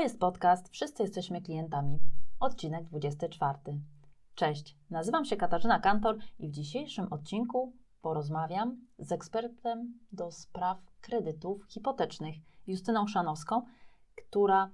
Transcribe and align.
To 0.00 0.04
jest 0.04 0.20
podcast 0.20 0.68
Wszyscy 0.68 1.02
jesteśmy 1.02 1.42
klientami. 1.42 1.98
Odcinek 2.40 2.84
24. 2.84 3.58
Cześć, 4.34 4.76
nazywam 4.90 5.24
się 5.24 5.36
Katarzyna 5.36 5.80
Kantor 5.80 6.18
i 6.38 6.48
w 6.48 6.50
dzisiejszym 6.50 7.12
odcinku 7.12 7.72
porozmawiam 8.02 8.86
z 8.98 9.12
ekspertem 9.12 9.98
do 10.12 10.30
spraw 10.30 10.78
kredytów 11.00 11.66
hipotecznych, 11.68 12.34
Justyną 12.66 13.06
Szanowską, 13.06 13.62
która 14.14 14.70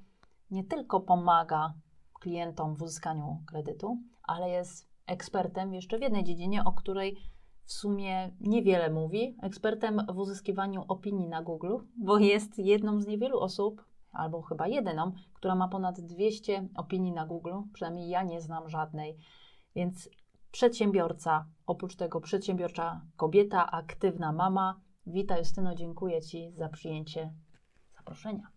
nie 0.51 0.65
tylko 0.65 1.01
pomaga 1.01 1.75
klientom 2.21 2.77
w 2.77 2.83
uzyskaniu 2.83 3.43
kredytu, 3.47 3.99
ale 4.23 4.51
jest 4.51 4.89
ekspertem 5.07 5.75
jeszcze 5.75 5.99
w 5.99 6.03
jednej 6.03 6.25
dziedzinie, 6.25 6.65
o 6.65 6.73
której 6.73 7.17
w 7.65 7.73
sumie 7.73 8.31
niewiele 8.41 8.91
mówi. 8.91 9.37
Ekspertem 9.43 10.07
w 10.09 10.19
uzyskiwaniu 10.19 10.85
opinii 10.89 11.29
na 11.29 11.43
Google, 11.43 11.77
bo 11.97 12.19
jest 12.19 12.59
jedną 12.59 13.01
z 13.01 13.07
niewielu 13.07 13.41
osób, 13.41 13.96
albo 14.17 14.43
chyba 14.43 14.69
jedyną, 14.69 15.13
która 15.35 15.55
ma 15.55 15.69
ponad 15.69 16.01
200 16.01 16.69
opinii 16.75 17.13
na 17.13 17.27
Google. 17.27 17.55
Przynajmniej 17.73 18.09
ja 18.09 18.23
nie 18.23 18.41
znam 18.41 18.69
żadnej. 18.69 19.17
Więc 19.75 20.09
przedsiębiorca, 20.51 21.47
oprócz 21.67 21.97
tego 21.97 22.21
przedsiębiorcza 22.21 23.01
kobieta, 23.17 23.71
aktywna 23.71 24.33
mama. 24.33 24.81
Witaj 25.07 25.39
Justyno, 25.39 25.75
dziękuję 25.75 26.23
Ci 26.23 26.53
za 26.53 26.69
przyjęcie 26.69 27.33
zaproszenia. 27.97 28.49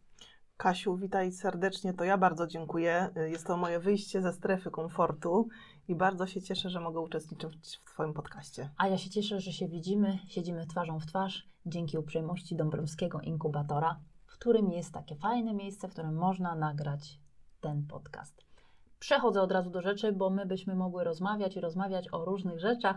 Kasiu, 0.58 0.98
witaj 0.98 1.32
serdecznie. 1.32 1.94
To 1.94 2.04
ja 2.04 2.18
bardzo 2.18 2.48
dziękuję. 2.48 3.10
Jest 3.16 3.48
to 3.48 3.58
moje 3.58 3.80
wyjście 3.80 4.22
ze 4.22 4.34
strefy 4.34 4.72
komfortu 4.72 5.48
i 5.88 5.96
bardzo 5.96 6.28
się 6.28 6.42
cieszę, 6.42 6.70
że 6.70 6.80
mogę 6.80 7.00
uczestniczyć 7.00 7.80
w 7.86 7.94
Twoim 7.94 8.14
podcaście. 8.14 8.70
A 8.78 8.88
ja 8.88 8.98
się 8.98 9.10
cieszę, 9.10 9.40
że 9.40 9.52
się 9.52 9.68
widzimy, 9.68 10.20
siedzimy 10.28 10.68
twarzą 10.68 11.00
w 11.00 11.06
twarz 11.06 11.50
dzięki 11.66 11.98
uprzejmości 11.98 12.56
Dąbrowskiego 12.56 13.22
Inkubatora, 13.22 14.00
którym 14.40 14.72
jest 14.72 14.94
takie 14.94 15.16
fajne 15.16 15.54
miejsce, 15.54 15.88
w 15.88 15.92
którym 15.92 16.16
można 16.16 16.56
nagrać 16.56 17.20
ten 17.62 17.88
podcast. 17.88 18.42
Przechodzę 19.00 19.42
od 19.42 19.52
razu 19.52 19.70
do 19.70 19.82
rzeczy, 19.82 20.12
bo 20.12 20.30
my 20.30 20.46
byśmy 20.46 20.76
mogły 20.76 21.04
rozmawiać 21.04 21.56
i 21.56 21.62
rozmawiać 21.62 22.14
o 22.14 22.26
różnych 22.26 22.60
rzeczach, 22.60 22.96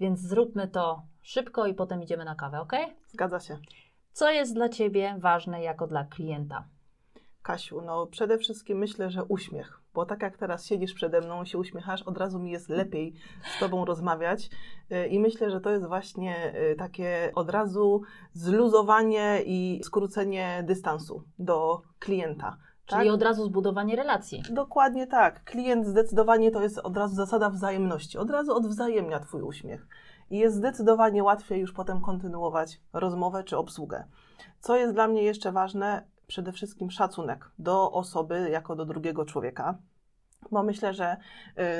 więc 0.00 0.20
zróbmy 0.20 0.68
to 0.68 1.02
szybko 1.22 1.66
i 1.66 1.74
potem 1.74 2.02
idziemy 2.02 2.24
na 2.24 2.34
kawę, 2.34 2.60
ok? 2.60 2.72
Zgadza 3.06 3.40
się. 3.40 3.58
Co 4.12 4.30
jest 4.30 4.54
dla 4.54 4.68
Ciebie 4.68 5.16
ważne 5.18 5.62
jako 5.62 5.86
dla 5.86 6.04
klienta? 6.04 6.64
Kasiu, 7.42 7.82
no 7.82 8.06
przede 8.06 8.38
wszystkim 8.38 8.78
myślę, 8.78 9.10
że 9.10 9.24
uśmiech, 9.24 9.81
bo 9.94 10.06
tak 10.06 10.22
jak 10.22 10.36
teraz 10.36 10.66
siedzisz 10.66 10.94
przede 10.94 11.20
mną, 11.20 11.44
się 11.44 11.58
uśmiechasz, 11.58 12.02
od 12.02 12.18
razu 12.18 12.38
mi 12.38 12.50
jest 12.50 12.68
lepiej 12.68 13.14
z 13.56 13.60
Tobą 13.60 13.84
rozmawiać 13.84 14.50
y, 14.92 15.06
i 15.06 15.18
myślę, 15.18 15.50
że 15.50 15.60
to 15.60 15.70
jest 15.70 15.86
właśnie 15.86 16.54
y, 16.72 16.76
takie 16.76 17.32
od 17.34 17.50
razu 17.50 18.02
zluzowanie 18.32 19.42
i 19.46 19.80
skrócenie 19.84 20.64
dystansu 20.66 21.24
do 21.38 21.82
klienta. 21.98 22.56
Czyli 22.86 23.04
tak? 23.04 23.14
od 23.14 23.22
razu 23.22 23.44
zbudowanie 23.44 23.96
relacji. 23.96 24.42
Dokładnie 24.50 25.06
tak. 25.06 25.44
Klient 25.44 25.86
zdecydowanie 25.86 26.50
to 26.50 26.62
jest 26.62 26.78
od 26.78 26.96
razu 26.96 27.14
zasada 27.14 27.50
wzajemności. 27.50 28.18
Od 28.18 28.30
razu 28.30 28.56
odwzajemnia 28.56 29.20
Twój 29.20 29.42
uśmiech. 29.42 29.86
I 30.30 30.38
jest 30.38 30.56
zdecydowanie 30.56 31.22
łatwiej 31.22 31.60
już 31.60 31.72
potem 31.72 32.00
kontynuować 32.00 32.80
rozmowę 32.92 33.44
czy 33.44 33.58
obsługę. 33.58 34.04
Co 34.60 34.76
jest 34.76 34.94
dla 34.94 35.08
mnie 35.08 35.22
jeszcze 35.22 35.52
ważne, 35.52 36.06
przede 36.32 36.52
wszystkim 36.52 36.90
szacunek 36.90 37.50
do 37.58 37.92
osoby 37.92 38.48
jako 38.50 38.76
do 38.76 38.84
drugiego 38.84 39.24
człowieka. 39.24 39.78
Bo 40.50 40.62
myślę, 40.62 40.94
że 40.94 41.16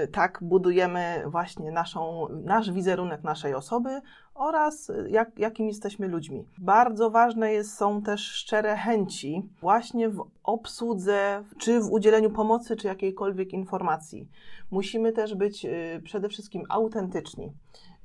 y, 0.05 0.08
tak 0.08 0.39
budujemy 0.42 1.22
właśnie 1.27 1.70
naszą, 1.70 2.28
nasz 2.45 2.70
wizerunek 2.70 3.23
naszej 3.25 3.55
osoby 3.55 4.00
oraz 4.34 4.92
jak, 5.08 5.39
jakim 5.39 5.69
jesteśmy 5.69 6.08
ludźmi. 6.08 6.45
Bardzo 6.58 7.11
ważne 7.11 7.53
jest, 7.53 7.75
są 7.75 8.03
też 8.03 8.20
szczere 8.20 8.77
chęci 8.77 9.42
właśnie 9.61 10.08
w 10.08 10.25
obsłudze, 10.42 11.45
czy 11.58 11.80
w 11.80 11.91
udzieleniu 11.92 12.30
pomocy, 12.30 12.77
czy 12.77 12.86
jakiejkolwiek 12.86 13.53
informacji. 13.53 14.28
Musimy 14.70 15.12
też 15.12 15.35
być 15.35 15.64
y, 15.64 16.01
przede 16.05 16.29
wszystkim 16.29 16.62
autentyczni, 16.68 17.52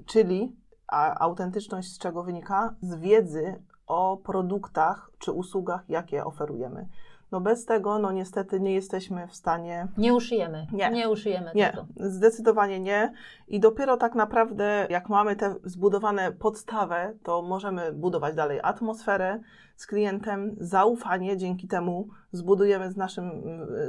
czyli 0.06 0.56
a 0.88 1.20
autentyczność 1.20 1.94
z 1.94 2.00
czego 2.00 2.24
wynika? 2.24 2.76
Z 2.82 2.96
wiedzy 2.96 3.64
o 3.88 4.18
produktach 4.18 5.12
czy 5.20 5.32
usługach, 5.32 5.90
jakie 5.90 6.26
oferujemy. 6.26 6.88
No 7.32 7.42
bez 7.42 7.66
tego, 7.66 8.00
no 8.00 8.12
niestety 8.12 8.60
nie 8.60 8.74
jesteśmy 8.74 9.28
w 9.28 9.36
stanie. 9.36 9.88
Nie 9.98 10.14
uszyjemy. 10.14 10.68
Nie, 10.72 10.90
nie 10.90 11.10
uszyjemy 11.10 11.52
nie, 11.56 11.70
tego. 11.70 11.88
Zdecydowanie 11.96 12.80
nie. 12.80 13.14
I 13.48 13.60
dopiero 13.60 13.98
tak 13.98 14.16
naprawdę, 14.16 14.88
jak 14.90 15.10
mamy 15.10 15.36
te 15.36 15.56
zbudowane 15.64 16.32
podstawę, 16.32 17.14
to 17.24 17.42
możemy 17.42 17.94
budować 17.94 18.36
dalej 18.36 18.60
atmosferę 18.64 19.40
z 19.76 19.88
klientem, 19.88 20.56
zaufanie. 20.60 21.38
Dzięki 21.38 21.68
temu 21.68 22.08
zbudujemy 22.32 22.92
z 22.92 22.98
naszym, 22.98 23.32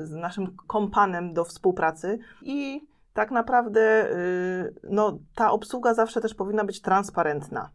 z 0.02 0.14
naszym 0.14 0.56
kompanem 0.66 1.34
do 1.34 1.44
współpracy 1.44 2.18
i 2.42 2.88
tak 3.14 3.30
naprawdę 3.30 4.10
y, 4.12 4.74
no, 4.90 5.18
ta 5.34 5.50
obsługa 5.50 5.94
zawsze 5.94 6.20
też 6.20 6.34
powinna 6.34 6.64
być 6.64 6.80
transparentna 6.82 7.70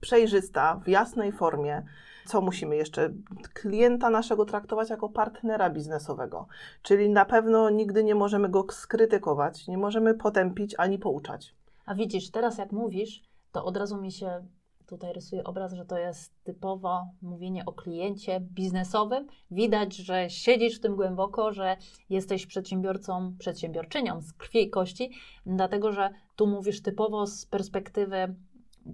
przejrzysta, 0.00 0.80
w 0.84 0.88
jasnej 0.88 1.32
formie. 1.32 1.82
Co 2.26 2.40
musimy 2.40 2.76
jeszcze? 2.76 3.10
Klienta 3.54 4.10
naszego 4.10 4.44
traktować 4.44 4.90
jako 4.90 5.08
partnera 5.08 5.70
biznesowego, 5.70 6.46
czyli 6.82 7.10
na 7.10 7.24
pewno 7.24 7.70
nigdy 7.70 8.04
nie 8.04 8.14
możemy 8.14 8.48
go 8.48 8.66
skrytykować, 8.70 9.68
nie 9.68 9.78
możemy 9.78 10.14
potępić 10.14 10.74
ani 10.78 10.98
pouczać. 10.98 11.54
A 11.86 11.94
widzisz, 11.94 12.30
teraz 12.30 12.58
jak 12.58 12.72
mówisz, 12.72 13.22
to 13.52 13.64
od 13.64 13.76
razu 13.76 13.96
mi 13.96 14.12
się 14.12 14.46
tutaj 14.86 15.12
rysuje 15.12 15.44
obraz, 15.44 15.72
że 15.72 15.84
to 15.84 15.98
jest 15.98 16.44
typowo 16.44 17.06
mówienie 17.22 17.64
o 17.64 17.72
kliencie 17.72 18.40
biznesowym. 18.40 19.26
Widać, 19.50 19.96
że 19.96 20.30
siedzisz 20.30 20.78
w 20.78 20.80
tym 20.80 20.96
głęboko, 20.96 21.52
że 21.52 21.76
jesteś 22.10 22.46
przedsiębiorcą, 22.46 23.34
przedsiębiorczynią 23.38 24.20
z 24.20 24.32
krwi 24.32 24.62
i 24.62 24.70
kości, 24.70 25.10
dlatego 25.46 25.92
że 25.92 26.10
tu 26.36 26.46
mówisz 26.46 26.82
typowo 26.82 27.26
z 27.26 27.46
perspektywy 27.46 28.34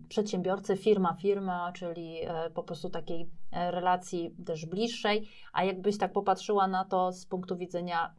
przedsiębiorcy, 0.08 0.76
firma, 0.76 1.14
firma, 1.14 1.72
czyli 1.72 2.18
e, 2.22 2.50
po 2.50 2.62
prostu 2.62 2.90
takiej 2.90 3.30
e, 3.52 3.70
relacji 3.70 4.36
też 4.46 4.66
bliższej, 4.66 5.28
a 5.52 5.64
jakbyś 5.64 5.98
tak 5.98 6.12
popatrzyła 6.12 6.68
na 6.68 6.84
to 6.84 7.12
z 7.12 7.26
punktu 7.26 7.56
widzenia, 7.56 8.14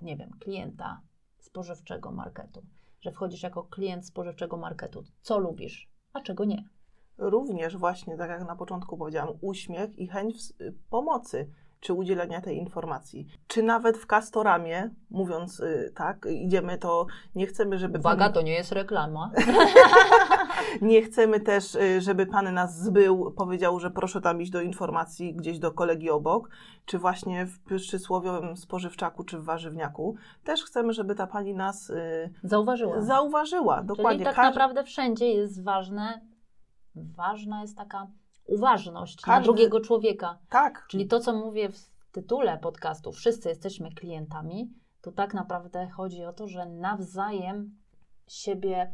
nie 0.00 0.16
wiem, 0.16 0.30
klienta 0.40 1.00
spożywczego 1.38 2.10
marketu, 2.10 2.62
że 3.00 3.12
wchodzisz 3.12 3.42
jako 3.42 3.62
klient 3.62 4.06
spożywczego 4.06 4.56
marketu, 4.56 5.04
co 5.22 5.38
lubisz, 5.38 5.88
a 6.12 6.20
czego 6.20 6.44
nie. 6.44 6.64
Również 7.18 7.76
właśnie, 7.76 8.16
tak 8.16 8.30
jak 8.30 8.46
na 8.48 8.56
początku 8.56 8.96
powiedziałam, 8.96 9.34
uśmiech 9.40 9.98
i 9.98 10.08
chęć 10.08 10.36
pomocy 10.90 11.50
czy 11.80 11.92
udzielenia 11.92 12.40
tej 12.40 12.56
informacji. 12.56 13.26
Czy 13.46 13.62
nawet 13.62 13.98
w 13.98 14.06
Castoramie, 14.06 14.90
mówiąc 15.10 15.60
y, 15.60 15.92
tak, 15.94 16.26
idziemy 16.30 16.78
to, 16.78 17.06
nie 17.34 17.46
chcemy, 17.46 17.78
żeby... 17.78 17.98
Uwaga, 17.98 18.24
pan... 18.24 18.32
to 18.32 18.42
nie 18.42 18.52
jest 18.52 18.72
reklama. 18.72 19.30
nie 20.82 21.02
chcemy 21.02 21.40
też, 21.40 21.74
y, 21.74 22.00
żeby 22.00 22.26
Pan 22.26 22.54
nas 22.54 22.78
zbył, 22.78 23.30
powiedział, 23.30 23.80
że 23.80 23.90
proszę 23.90 24.20
tam 24.20 24.42
iść 24.42 24.50
do 24.50 24.60
informacji 24.60 25.34
gdzieś 25.34 25.58
do 25.58 25.72
kolegi 25.72 26.10
obok, 26.10 26.50
czy 26.84 26.98
właśnie 26.98 27.46
w 27.46 27.60
przysłowiowym 27.60 28.56
spożywczaku, 28.56 29.24
czy 29.24 29.38
w 29.38 29.44
warzywniaku. 29.44 30.16
Też 30.44 30.64
chcemy, 30.64 30.92
żeby 30.92 31.14
ta 31.14 31.26
Pani 31.26 31.54
nas... 31.54 31.90
Y, 31.90 32.30
zauważyła. 32.42 33.02
Zauważyła, 33.02 33.82
dokładnie. 33.82 34.24
Czyli 34.24 34.36
tak 34.36 34.44
naprawdę 34.44 34.84
wszędzie 34.84 35.26
jest 35.26 35.64
ważne, 35.64 36.20
ważna 36.94 37.62
jest 37.62 37.76
taka 37.76 38.06
uważność 38.46 39.20
Każdy, 39.20 39.30
na 39.30 39.44
drugiego 39.44 39.80
człowieka. 39.80 40.38
Tak. 40.48 40.86
Czyli 40.88 41.06
to, 41.06 41.20
co 41.20 41.32
mówię 41.32 41.68
w 41.68 41.90
tytule 42.12 42.58
podcastu, 42.58 43.12
wszyscy 43.12 43.48
jesteśmy 43.48 43.90
klientami, 43.90 44.72
to 45.00 45.12
tak 45.12 45.34
naprawdę 45.34 45.88
chodzi 45.88 46.24
o 46.24 46.32
to, 46.32 46.48
że 46.48 46.66
nawzajem 46.66 47.76
siebie 48.26 48.92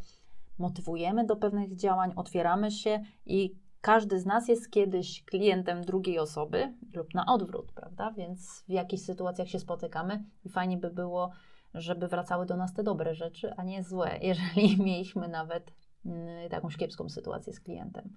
motywujemy 0.58 1.26
do 1.26 1.36
pewnych 1.36 1.76
działań, 1.76 2.12
otwieramy 2.16 2.70
się 2.70 3.02
i 3.26 3.54
każdy 3.80 4.20
z 4.20 4.26
nas 4.26 4.48
jest 4.48 4.70
kiedyś 4.70 5.24
klientem 5.24 5.82
drugiej 5.82 6.18
osoby 6.18 6.74
lub 6.94 7.14
na 7.14 7.26
odwrót, 7.26 7.72
prawda? 7.72 8.12
Więc 8.12 8.64
w 8.68 8.72
jakichś 8.72 9.02
sytuacjach 9.02 9.48
się 9.48 9.58
spotykamy 9.58 10.24
i 10.44 10.48
fajnie 10.48 10.76
by 10.76 10.90
było, 10.90 11.30
żeby 11.74 12.08
wracały 12.08 12.46
do 12.46 12.56
nas 12.56 12.74
te 12.74 12.82
dobre 12.82 13.14
rzeczy, 13.14 13.54
a 13.56 13.62
nie 13.62 13.82
złe, 13.82 14.18
jeżeli 14.22 14.82
mieliśmy 14.82 15.28
nawet 15.28 15.74
mm, 16.06 16.52
jakąś 16.52 16.76
kiepską 16.76 17.08
sytuację 17.08 17.52
z 17.52 17.60
klientem. 17.60 18.16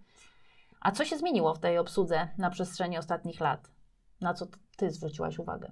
A 0.81 0.91
co 0.91 1.05
się 1.05 1.17
zmieniło 1.17 1.53
w 1.53 1.59
tej 1.59 1.77
obsłudze 1.77 2.27
na 2.37 2.49
przestrzeni 2.49 2.97
ostatnich 2.97 3.39
lat? 3.39 3.71
Na 4.21 4.33
co 4.33 4.47
Ty 4.77 4.91
zwróciłaś 4.91 5.39
uwagę? 5.39 5.71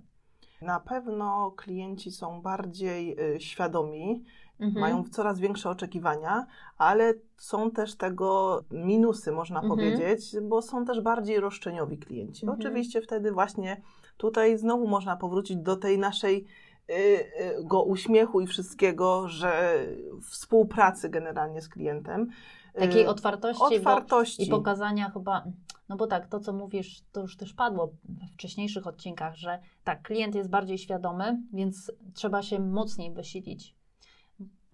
Na 0.62 0.80
pewno 0.80 1.52
klienci 1.52 2.12
są 2.12 2.42
bardziej 2.42 3.20
y, 3.36 3.40
świadomi, 3.40 4.24
mhm. 4.60 4.82
mają 4.82 5.04
coraz 5.04 5.40
większe 5.40 5.70
oczekiwania, 5.70 6.46
ale 6.78 7.14
są 7.38 7.72
też 7.72 7.96
tego 7.96 8.62
minusy, 8.72 9.32
można 9.32 9.62
mhm. 9.62 9.70
powiedzieć, 9.70 10.36
bo 10.42 10.62
są 10.62 10.86
też 10.86 11.02
bardziej 11.02 11.40
roszczeniowi 11.40 11.98
klienci. 11.98 12.46
Mhm. 12.46 12.60
Oczywiście 12.60 13.02
wtedy 13.02 13.32
właśnie 13.32 13.82
tutaj 14.18 14.58
znowu 14.58 14.88
można 14.88 15.16
powrócić 15.18 15.58
do 15.58 15.76
tej 15.76 16.00
naszej 16.00 16.46
y, 16.90 16.94
y, 16.94 17.64
go 17.64 17.84
uśmiechu 17.84 18.42
i 18.42 18.48
wszystkiego, 18.48 19.28
że 19.28 19.80
współpracy 20.22 21.10
generalnie 21.10 21.62
z 21.62 21.70
klientem. 21.70 22.30
Takiej 22.74 23.08
otwartości, 23.08 23.64
otwartości. 23.64 24.48
i 24.48 24.50
pokazania 24.50 25.10
chyba 25.10 25.44
No 25.90 25.96
bo 25.96 26.08
tak, 26.08 26.28
to 26.28 26.40
co 26.40 26.54
mówisz, 26.54 27.02
to 27.12 27.22
już 27.22 27.38
też 27.38 27.54
padło 27.54 27.88
w 27.88 28.34
wcześniejszych 28.34 28.88
odcinkach, 28.88 29.36
że 29.36 29.60
tak, 29.84 30.02
klient 30.02 30.36
jest 30.36 30.50
bardziej 30.50 30.78
świadomy, 30.78 31.42
więc 31.54 31.92
trzeba 32.14 32.42
się 32.42 32.60
mocniej 32.60 33.12
wysilić. 33.12 33.75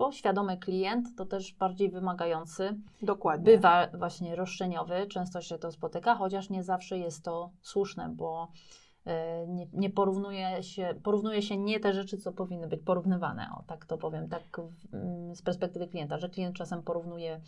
Bo 0.01 0.11
świadomy 0.11 0.57
klient 0.57 1.15
to 1.17 1.25
też 1.25 1.53
bardziej 1.53 1.91
wymagający. 1.91 2.79
Dokładnie. 3.01 3.45
Bywa 3.45 3.87
właśnie 3.93 4.35
roszczeniowy, 4.35 5.07
często 5.07 5.41
się 5.41 5.57
to 5.57 5.71
spotyka, 5.71 6.15
chociaż 6.15 6.49
nie 6.49 6.63
zawsze 6.63 6.97
jest 6.97 7.23
to 7.23 7.51
słuszne, 7.61 8.09
bo 8.15 8.47
e, 9.05 9.47
nie, 9.47 9.67
nie 9.73 9.89
porównuje 9.89 10.63
się, 10.63 10.95
porównuje 11.03 11.41
się 11.41 11.57
nie 11.57 11.79
te 11.79 11.93
rzeczy, 11.93 12.17
co 12.17 12.31
powinny 12.31 12.67
być 12.67 12.81
porównywane, 12.81 13.47
o 13.57 13.63
tak 13.67 13.85
to 13.85 13.97
powiem, 13.97 14.29
tak 14.29 14.43
w, 14.57 14.93
mm, 14.93 15.35
z 15.35 15.41
perspektywy 15.41 15.87
klienta, 15.87 16.17
że 16.17 16.29
klient 16.29 16.55
czasem 16.55 16.83
porównuje, 16.83 17.41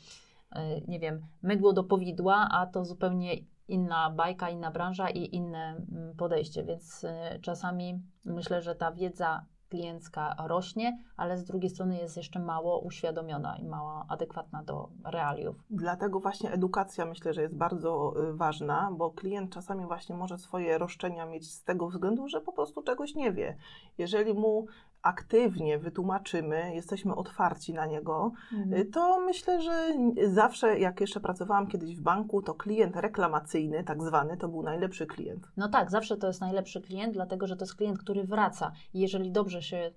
e, 0.51 0.81
nie 0.81 0.99
wiem, 0.99 1.25
mydło 1.41 1.73
do 1.73 1.83
powidła, 1.83 2.47
a 2.51 2.67
to 2.67 2.85
zupełnie 2.85 3.33
inna 3.67 4.09
bajka, 4.09 4.49
inna 4.49 4.71
branża 4.71 5.09
i 5.09 5.35
inne 5.35 5.75
mm, 5.91 6.15
podejście, 6.15 6.63
więc 6.63 7.03
e, 7.03 7.39
czasami 7.41 8.01
myślę, 8.25 8.61
że 8.61 8.75
ta 8.75 8.91
wiedza 8.91 9.45
kliencka 9.73 10.35
rośnie, 10.47 10.97
ale 11.17 11.37
z 11.37 11.43
drugiej 11.43 11.69
strony 11.69 11.97
jest 11.97 12.17
jeszcze 12.17 12.39
mało 12.39 12.79
uświadomiona 12.79 13.57
i 13.57 13.65
mało 13.65 14.05
adekwatna 14.09 14.63
do 14.63 14.89
realiów. 15.05 15.55
Dlatego 15.69 16.19
właśnie 16.19 16.51
edukacja 16.51 17.05
myślę, 17.05 17.33
że 17.33 17.41
jest 17.41 17.55
bardzo 17.55 18.13
y, 18.29 18.33
ważna, 18.33 18.89
bo 18.97 19.11
klient 19.11 19.53
czasami 19.53 19.85
właśnie 19.85 20.15
może 20.15 20.37
swoje 20.37 20.77
roszczenia 20.77 21.25
mieć 21.25 21.51
z 21.51 21.63
tego 21.63 21.87
względu, 21.87 22.27
że 22.27 22.41
po 22.41 22.53
prostu 22.53 22.83
czegoś 22.83 23.15
nie 23.15 23.31
wie. 23.31 23.57
Jeżeli 23.97 24.33
mu 24.33 24.65
aktywnie 25.03 25.79
wytłumaczymy, 25.79 26.75
jesteśmy 26.75 27.15
otwarci 27.15 27.73
na 27.73 27.85
niego, 27.85 28.31
Mhm. 28.53 28.91
to 28.91 29.19
myślę, 29.19 29.61
że 29.61 29.93
zawsze, 30.27 30.79
jak 30.79 31.01
jeszcze 31.01 31.19
pracowałam 31.19 31.67
kiedyś 31.67 31.95
w 31.95 32.01
banku, 32.01 32.41
to 32.41 32.53
klient 32.53 32.95
reklamacyjny, 32.95 33.83
tak 33.83 34.03
zwany, 34.03 34.37
to 34.37 34.47
był 34.47 34.63
najlepszy 34.63 35.05
klient. 35.05 35.47
No 35.57 35.69
tak, 35.69 35.91
zawsze 35.91 36.17
to 36.17 36.27
jest 36.27 36.41
najlepszy 36.41 36.81
klient, 36.81 37.13
dlatego 37.13 37.47
że 37.47 37.55
to 37.55 37.65
jest 37.65 37.75
klient, 37.75 37.99
który 37.99 38.23
wraca. 38.23 38.71
I 38.93 38.99
jeżeli 38.99 39.31
dobrze 39.31 39.61
się 39.61 39.91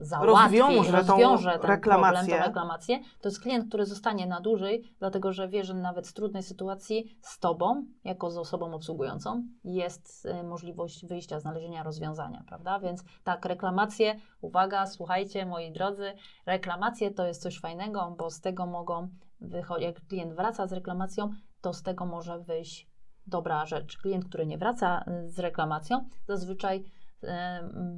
załatwi, 0.00 0.58
Rozwiąże 0.58 0.92
tą 0.92 0.96
rozwiąże 0.98 1.58
ten 1.58 1.70
reklamację. 1.70 2.18
problem, 2.18 2.40
tą 2.40 2.46
reklamację, 2.46 2.98
to 3.20 3.28
jest 3.28 3.40
klient, 3.40 3.68
który 3.68 3.86
zostanie 3.86 4.26
na 4.26 4.40
dłużej, 4.40 4.94
dlatego 4.98 5.32
że 5.32 5.48
wie, 5.48 5.64
że 5.64 5.74
nawet 5.74 6.06
z 6.06 6.12
trudnej 6.12 6.42
sytuacji 6.42 7.18
z 7.22 7.38
Tobą, 7.38 7.84
jako 8.04 8.30
z 8.30 8.38
osobą 8.38 8.74
obsługującą, 8.74 9.42
jest 9.64 10.26
y, 10.26 10.42
możliwość 10.42 11.06
wyjścia, 11.06 11.40
znalezienia 11.40 11.82
rozwiązania, 11.82 12.44
prawda? 12.46 12.78
Więc 12.80 13.04
tak, 13.24 13.44
reklamacje, 13.44 14.16
uwaga, 14.40 14.86
słuchajcie, 14.86 15.46
moi 15.46 15.72
drodzy, 15.72 16.12
reklamacje 16.46 17.10
to 17.10 17.26
jest 17.26 17.42
coś 17.42 17.60
fajnego, 17.60 18.14
bo 18.18 18.30
z 18.30 18.40
tego 18.40 18.66
mogą 18.66 19.08
wychodzić, 19.40 19.86
jak 19.86 20.06
klient 20.06 20.34
wraca 20.34 20.66
z 20.66 20.72
reklamacją, 20.72 21.30
to 21.60 21.72
z 21.72 21.82
tego 21.82 22.06
może 22.06 22.38
wyjść 22.38 22.88
dobra 23.26 23.66
rzecz. 23.66 23.96
Klient, 23.98 24.24
który 24.24 24.46
nie 24.46 24.58
wraca 24.58 25.04
y, 25.26 25.30
z 25.30 25.38
reklamacją, 25.38 26.08
zazwyczaj 26.28 26.84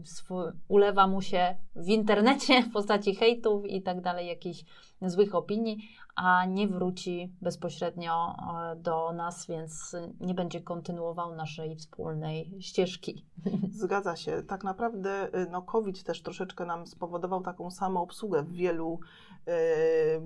swój, 0.04 0.44
ulewa 0.68 1.06
mu 1.06 1.22
się 1.22 1.56
w 1.76 1.88
internecie 1.88 2.62
w 2.62 2.72
postaci 2.72 3.14
hejtów 3.14 3.66
i 3.66 3.82
tak 3.82 4.00
dalej, 4.00 4.26
jakichś 4.26 4.64
złych 5.02 5.34
opinii, 5.34 5.78
a 6.16 6.44
nie 6.44 6.68
wróci 6.68 7.32
bezpośrednio 7.42 8.34
e, 8.72 8.76
do 8.76 9.12
nas, 9.12 9.46
więc 9.46 9.96
nie 10.20 10.34
będzie 10.34 10.60
kontynuował 10.60 11.34
naszej 11.34 11.76
wspólnej 11.76 12.56
ścieżki. 12.60 13.24
Zgadza 13.72 14.16
się. 14.16 14.42
Tak 14.48 14.64
naprawdę 14.64 15.28
y, 15.34 15.46
no, 15.50 15.62
COVID 15.62 16.04
też 16.04 16.22
troszeczkę 16.22 16.64
nam 16.64 16.86
spowodował 16.86 17.40
taką 17.42 17.70
samą 17.70 18.02
obsługę 18.02 18.42
w 18.42 18.52
wielu 18.52 19.00
y, 19.48 19.52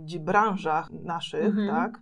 dzi- 0.05 0.21
branżach 0.21 0.91
naszych, 0.91 1.45
Mhm. 1.45 1.69
tak? 1.69 2.01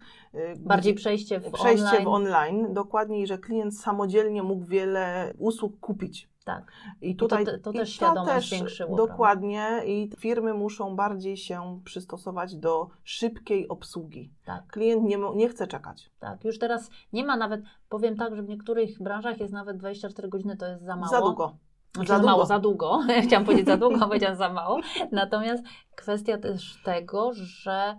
Bardziej 0.59 0.94
przejście 0.94 1.41
w 1.41 1.53
przejście 1.53 1.87
online. 1.87 2.05
w 2.05 2.09
online, 2.09 2.75
dokładnie, 2.75 3.21
i 3.23 3.27
że 3.27 3.39
klient 3.39 3.79
samodzielnie 3.79 4.43
mógł 4.43 4.65
wiele 4.65 5.35
usług 5.39 5.81
kupić. 5.81 6.31
Tak. 6.44 6.73
I 7.00 7.17
to 7.17 7.25
tutaj 7.25 7.44
te- 7.44 7.59
to 7.59 7.71
i 7.73 7.75
też 7.75 7.93
świadomość 7.93 8.49
zwiększyło, 8.49 8.97
Dokładnie, 8.97 9.83
i 9.87 10.11
firmy 10.19 10.55
muszą 10.55 10.97
bardziej 10.97 11.37
się 11.37 11.81
przystosować 11.85 12.56
do 12.56 12.89
szybkiej 13.05 13.69
obsługi. 13.69 14.33
Tak. 14.44 14.67
Klient 14.67 15.03
nie, 15.03 15.19
nie 15.35 15.49
chce 15.49 15.67
czekać. 15.67 16.11
Tak, 16.19 16.44
już 16.44 16.59
teraz 16.59 16.91
nie 17.12 17.25
ma 17.25 17.37
nawet, 17.37 17.61
powiem 17.89 18.17
tak, 18.17 18.37
że 18.37 18.43
w 18.43 18.49
niektórych 18.49 19.03
branżach 19.03 19.41
jest 19.41 19.53
nawet 19.53 19.77
24 19.77 20.29
godziny, 20.29 20.56
to 20.56 20.67
jest 20.67 20.85
za 20.85 20.97
mało. 20.97 21.09
Za 21.09 21.21
długo. 21.21 21.56
Znaczy 21.94 22.09
Za 22.09 22.19
za, 22.19 22.23
mało, 22.25 22.47
za 22.47 22.59
długo. 22.59 23.00
Chciałam 23.27 23.44
powiedzieć 23.44 23.67
za 23.67 23.77
długo, 23.77 23.97
a 24.00 24.06
powiedziałam 24.06 24.37
za 24.37 24.53
mało. 24.53 24.81
Natomiast 25.12 25.65
kwestia 25.94 26.39
też 26.39 26.83
tego, 26.85 27.31
że 27.35 27.97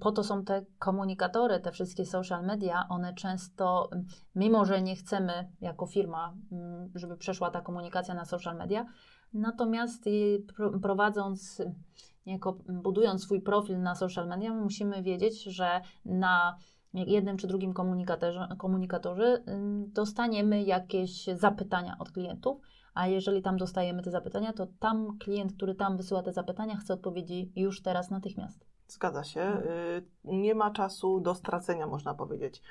po 0.00 0.12
to 0.12 0.24
są 0.24 0.44
te 0.44 0.64
komunikatory, 0.78 1.60
te 1.60 1.72
wszystkie 1.72 2.06
social 2.06 2.44
media, 2.44 2.86
one 2.88 3.14
często, 3.14 3.88
mm, 3.92 4.06
mimo 4.34 4.64
że 4.64 4.82
nie 4.82 4.96
chcemy 4.96 5.52
jako 5.60 5.86
firma, 5.86 6.34
mm, 6.52 6.90
żeby 6.94 7.16
przeszła 7.16 7.50
ta 7.50 7.60
komunikacja 7.60 8.14
na 8.14 8.24
social 8.24 8.56
media, 8.56 8.86
natomiast 9.32 10.04
pro- 10.56 10.78
prowadząc, 10.78 11.62
jako 12.26 12.58
budując 12.68 13.22
swój 13.22 13.40
profil 13.40 13.82
na 13.82 13.94
social 13.94 14.28
media, 14.28 14.54
musimy 14.54 15.02
wiedzieć, 15.02 15.42
że 15.42 15.80
na 16.04 16.56
jednym 16.94 17.36
czy 17.36 17.46
drugim 17.46 17.72
komunikatorze, 17.72 18.48
komunikatorze 18.58 19.42
dostaniemy 19.86 20.62
jakieś 20.62 21.26
zapytania 21.26 21.96
od 21.98 22.12
klientów, 22.12 22.60
a 22.94 23.06
jeżeli 23.06 23.42
tam 23.42 23.56
dostajemy 23.56 24.02
te 24.02 24.10
zapytania, 24.10 24.52
to 24.52 24.66
tam 24.78 25.18
klient, 25.18 25.52
który 25.52 25.74
tam 25.74 25.96
wysyła 25.96 26.22
te 26.22 26.32
zapytania, 26.32 26.76
chce 26.76 26.94
odpowiedzi 26.94 27.52
już 27.56 27.82
teraz, 27.82 28.10
natychmiast. 28.10 28.67
Zgadza 28.88 29.24
się. 29.24 29.40
Y, 29.42 30.04
Nie 30.24 30.54
ma 30.54 30.70
czasu 30.70 31.20
do 31.20 31.34
stracenia, 31.34 31.86
można 31.86 32.14
powiedzieć. 32.14 32.62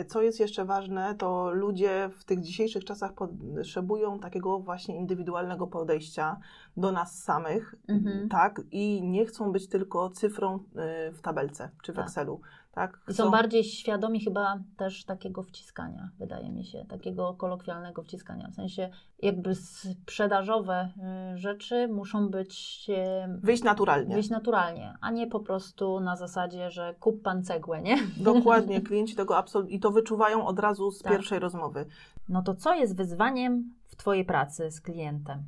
Y, 0.00 0.04
Co 0.04 0.22
jest 0.22 0.40
jeszcze 0.40 0.64
ważne, 0.64 1.14
to 1.14 1.50
ludzie 1.50 2.10
w 2.18 2.24
tych 2.24 2.40
dzisiejszych 2.40 2.84
czasach 2.84 3.12
potrzebują 3.14 4.18
takiego 4.18 4.58
właśnie 4.58 4.96
indywidualnego 4.96 5.66
podejścia 5.66 6.36
do 6.76 6.92
nas 6.92 7.22
samych, 7.22 7.74
Mhm. 7.88 8.28
tak? 8.28 8.60
I 8.70 9.02
nie 9.02 9.26
chcą 9.26 9.52
być 9.52 9.68
tylko 9.68 10.10
cyfrą 10.10 10.56
y, 10.56 11.12
w 11.12 11.20
tabelce 11.22 11.70
czy 11.82 11.92
w 11.92 11.96
Tak. 11.96 12.04
Excelu, 12.04 12.40
tak? 12.76 13.00
I 13.08 13.14
są 13.14 13.30
bardziej 13.30 13.64
świadomi 13.64 14.20
chyba 14.24 14.58
też 14.76 15.04
takiego 15.04 15.42
wciskania, 15.42 16.10
wydaje 16.18 16.50
mi 16.50 16.64
się, 16.64 16.84
takiego 16.88 17.34
kolokwialnego 17.34 18.02
wciskania. 18.02 18.48
W 18.48 18.54
sensie 18.54 18.90
jakby 19.22 19.54
sprzedażowe 19.54 20.90
y, 21.34 21.38
rzeczy 21.38 21.88
muszą 21.88 22.28
być 22.28 22.86
y, 22.88 23.38
Wyjść 23.42 23.62
naturalnie. 23.62 24.14
wyjść 24.14 24.30
naturalnie, 24.30 24.94
a 25.00 25.10
nie 25.10 25.26
po 25.26 25.40
prostu 25.40 26.00
na 26.00 26.16
zasadzie, 26.16 26.70
że 26.70 26.94
kup 27.00 27.22
pan 27.22 27.44
cegłę, 27.44 27.82
nie? 27.82 27.96
Dokładnie, 28.34 28.80
klienci 28.80 29.16
tego 29.16 29.36
absolutnie 29.36 29.76
i 29.76 29.80
to 29.80 29.90
wyczuwają 29.90 30.46
od 30.46 30.58
razu 30.58 30.90
z 30.90 30.98
Tak. 31.02 31.12
pierwszej 31.12 31.38
rozmowy. 31.38 31.86
No 32.28 32.42
to 32.42 32.54
co 32.54 32.74
jest 32.74 32.96
wyzwaniem 32.96 33.74
w 33.86 33.96
Twojej 33.96 34.24
pracy 34.24 34.70
z 34.70 34.80
klientem? 34.80 35.44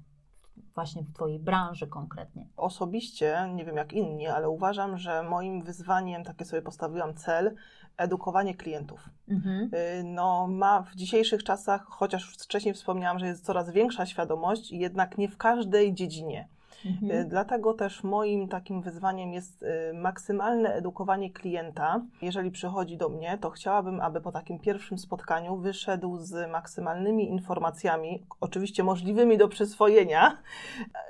Właśnie 0.78 1.02
w 1.02 1.12
Twojej 1.12 1.38
branży 1.38 1.86
konkretnie. 1.86 2.46
Osobiście, 2.56 3.48
nie 3.54 3.64
wiem 3.64 3.76
jak 3.76 3.92
inni, 3.92 4.26
ale 4.26 4.48
uważam, 4.48 4.98
że 4.98 5.22
moim 5.22 5.62
wyzwaniem, 5.62 6.24
takie 6.24 6.44
sobie 6.44 6.62
postawiłam 6.62 7.14
cel, 7.14 7.54
edukowanie 7.96 8.54
klientów. 8.54 9.10
Mhm. 9.28 9.70
Y, 9.74 10.04
No, 10.04 10.46
ma 10.46 10.82
w 10.82 10.94
dzisiejszych 10.94 11.44
czasach, 11.44 11.84
chociaż 11.84 12.32
wcześniej 12.32 12.74
wspomniałam, 12.74 13.18
że 13.18 13.26
jest 13.26 13.44
coraz 13.44 13.70
większa 13.70 14.06
świadomość, 14.06 14.70
jednak 14.70 15.18
nie 15.18 15.28
w 15.28 15.36
każdej 15.36 15.94
dziedzinie. 15.94 16.48
Y, 16.84 16.88
Mhm. 16.88 17.28
Dlatego 17.28 17.74
też 17.74 18.04
moim 18.04 18.48
takim 18.48 18.82
wyzwaniem 18.82 19.32
jest 19.32 19.62
y, 19.62 19.94
maksymalne 19.94 20.74
edukowanie 20.74 21.30
klienta. 21.32 22.02
Jeżeli 22.22 22.50
przychodzi 22.50 22.96
do 22.96 23.08
mnie, 23.08 23.38
to 23.40 23.50
chciałabym, 23.50 24.00
aby 24.00 24.20
po 24.20 24.32
takim 24.32 24.58
pierwszym 24.58 24.98
spotkaniu 24.98 25.56
wyszedł 25.56 26.18
z 26.18 26.50
maksymalnymi 26.50 27.28
informacjami, 27.28 28.26
oczywiście 28.40 28.84
możliwymi 28.84 29.38
do 29.38 29.48
przyswojenia, 29.48 30.38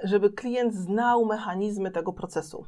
żeby 0.04 0.30
klient 0.30 0.75
znał 0.75 1.25
mechanizmy 1.25 1.90
tego 1.90 2.12
procesu. 2.12 2.66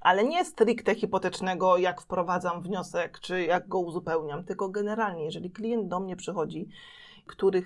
Ale 0.00 0.24
nie 0.24 0.44
stricte 0.44 0.94
hipotecznego, 0.94 1.78
jak 1.78 2.00
wprowadzam 2.00 2.62
wniosek, 2.62 3.20
czy 3.20 3.44
jak 3.44 3.68
go 3.68 3.78
uzupełniam, 3.78 4.44
tylko 4.44 4.68
generalnie, 4.68 5.24
jeżeli 5.24 5.50
klient 5.50 5.88
do 5.88 6.00
mnie 6.00 6.16
przychodzi, 6.16 6.68
który 7.26 7.62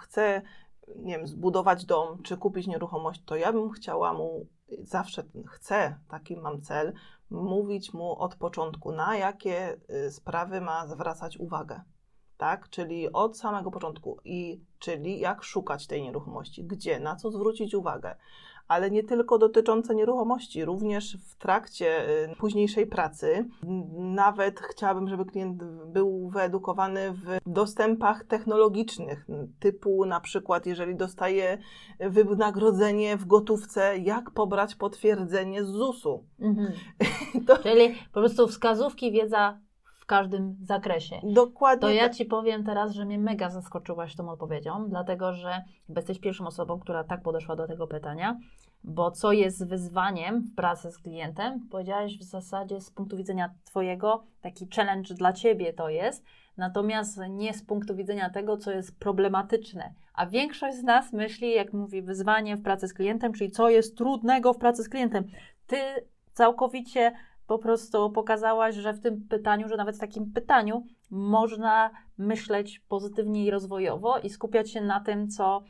chce 0.00 0.42
nie 0.96 1.16
wiem, 1.16 1.26
zbudować 1.26 1.84
dom 1.84 2.22
czy 2.22 2.36
kupić 2.36 2.66
nieruchomość, 2.66 3.22
to 3.24 3.36
ja 3.36 3.52
bym 3.52 3.70
chciała 3.70 4.12
mu, 4.12 4.46
zawsze 4.82 5.24
chcę, 5.46 5.98
taki 6.08 6.36
mam 6.36 6.60
cel, 6.60 6.92
mówić 7.30 7.94
mu 7.94 8.18
od 8.18 8.34
początku, 8.34 8.92
na 8.92 9.16
jakie 9.16 9.76
y, 10.06 10.10
sprawy 10.10 10.60
ma 10.60 10.86
zwracać 10.86 11.38
uwagę. 11.38 11.80
Tak, 12.36 12.68
czyli 12.68 13.12
od 13.12 13.38
samego 13.38 13.70
początku. 13.70 14.20
I 14.24 14.64
czyli 14.78 15.20
jak 15.20 15.42
szukać 15.42 15.86
tej 15.86 16.02
nieruchomości, 16.02 16.64
gdzie, 16.64 17.00
na 17.00 17.16
co 17.16 17.30
zwrócić 17.30 17.74
uwagę, 17.74 18.16
ale 18.68 18.90
nie 18.90 19.04
tylko 19.04 19.38
dotyczące 19.38 19.94
nieruchomości, 19.94 20.64
również 20.64 21.16
w 21.16 21.36
trakcie 21.36 22.08
y, 22.32 22.36
późniejszej 22.38 22.86
pracy. 22.86 23.48
Nawet 23.98 24.60
chciałabym, 24.60 25.08
żeby 25.08 25.24
klient 25.24 25.64
był 25.86 26.28
wyedukowany 26.28 27.12
w 27.12 27.38
dostępach 27.46 28.24
technologicznych, 28.24 29.26
typu 29.60 30.06
na 30.06 30.20
przykład, 30.20 30.66
jeżeli 30.66 30.96
dostaje 30.96 31.58
wynagrodzenie 32.00 33.16
w 33.16 33.26
gotówce, 33.26 33.98
jak 33.98 34.30
pobrać 34.30 34.74
potwierdzenie 34.74 35.64
z 35.64 35.68
ZUS-u. 35.68 36.24
Mhm. 36.40 36.72
To- 37.46 37.58
Czyli 37.58 37.94
po 38.12 38.20
prostu 38.20 38.48
wskazówki, 38.48 39.12
wiedza 39.12 39.58
w 40.06 40.08
każdym 40.08 40.56
zakresie. 40.62 41.16
Dokładnie. 41.22 41.80
To 41.80 41.90
ja 41.90 42.02
tak. 42.02 42.14
Ci 42.14 42.24
powiem 42.24 42.64
teraz, 42.64 42.92
że 42.92 43.04
mnie 43.04 43.18
mega 43.18 43.50
zaskoczyłaś 43.50 44.16
tą 44.16 44.28
odpowiedzią, 44.28 44.88
dlatego 44.88 45.32
że 45.32 45.64
jesteś 45.96 46.18
pierwszą 46.18 46.46
osobą, 46.46 46.80
która 46.80 47.04
tak 47.04 47.22
podeszła 47.22 47.56
do 47.56 47.66
tego 47.66 47.86
pytania, 47.86 48.38
bo 48.84 49.10
co 49.10 49.32
jest 49.32 49.68
wyzwaniem 49.68 50.40
w 50.40 50.54
pracy 50.54 50.90
z 50.90 50.98
klientem, 50.98 51.68
powiedziałaś 51.70 52.18
w 52.18 52.22
zasadzie 52.22 52.80
z 52.80 52.90
punktu 52.90 53.16
widzenia 53.16 53.50
Twojego, 53.64 54.22
taki 54.40 54.68
challenge 54.76 55.14
dla 55.14 55.32
Ciebie 55.32 55.72
to 55.72 55.88
jest, 55.88 56.24
natomiast 56.56 57.20
nie 57.28 57.54
z 57.54 57.64
punktu 57.64 57.96
widzenia 57.96 58.30
tego, 58.30 58.56
co 58.56 58.70
jest 58.70 58.98
problematyczne. 58.98 59.94
A 60.14 60.26
większość 60.26 60.76
z 60.76 60.82
nas 60.82 61.12
myśli, 61.12 61.54
jak 61.54 61.72
mówi, 61.72 62.02
wyzwanie 62.02 62.56
w 62.56 62.62
pracy 62.62 62.88
z 62.88 62.94
klientem, 62.94 63.32
czyli 63.32 63.50
co 63.50 63.70
jest 63.70 63.96
trudnego 63.96 64.52
w 64.52 64.58
pracy 64.58 64.82
z 64.82 64.88
klientem. 64.88 65.24
Ty 65.66 65.76
całkowicie 66.32 67.12
po 67.46 67.58
prostu 67.58 68.10
pokazałaś, 68.10 68.74
że 68.74 68.92
w 68.92 69.00
tym 69.00 69.28
pytaniu, 69.28 69.68
że 69.68 69.76
nawet 69.76 69.96
w 69.96 70.00
takim 70.00 70.32
pytaniu 70.32 70.86
można 71.10 71.90
myśleć 72.18 72.80
pozytywnie 72.88 73.44
i 73.44 73.50
rozwojowo 73.50 74.18
i 74.18 74.30
skupiać 74.30 74.70
się 74.70 74.80
na 74.80 75.00
tym, 75.00 75.28
co, 75.28 75.62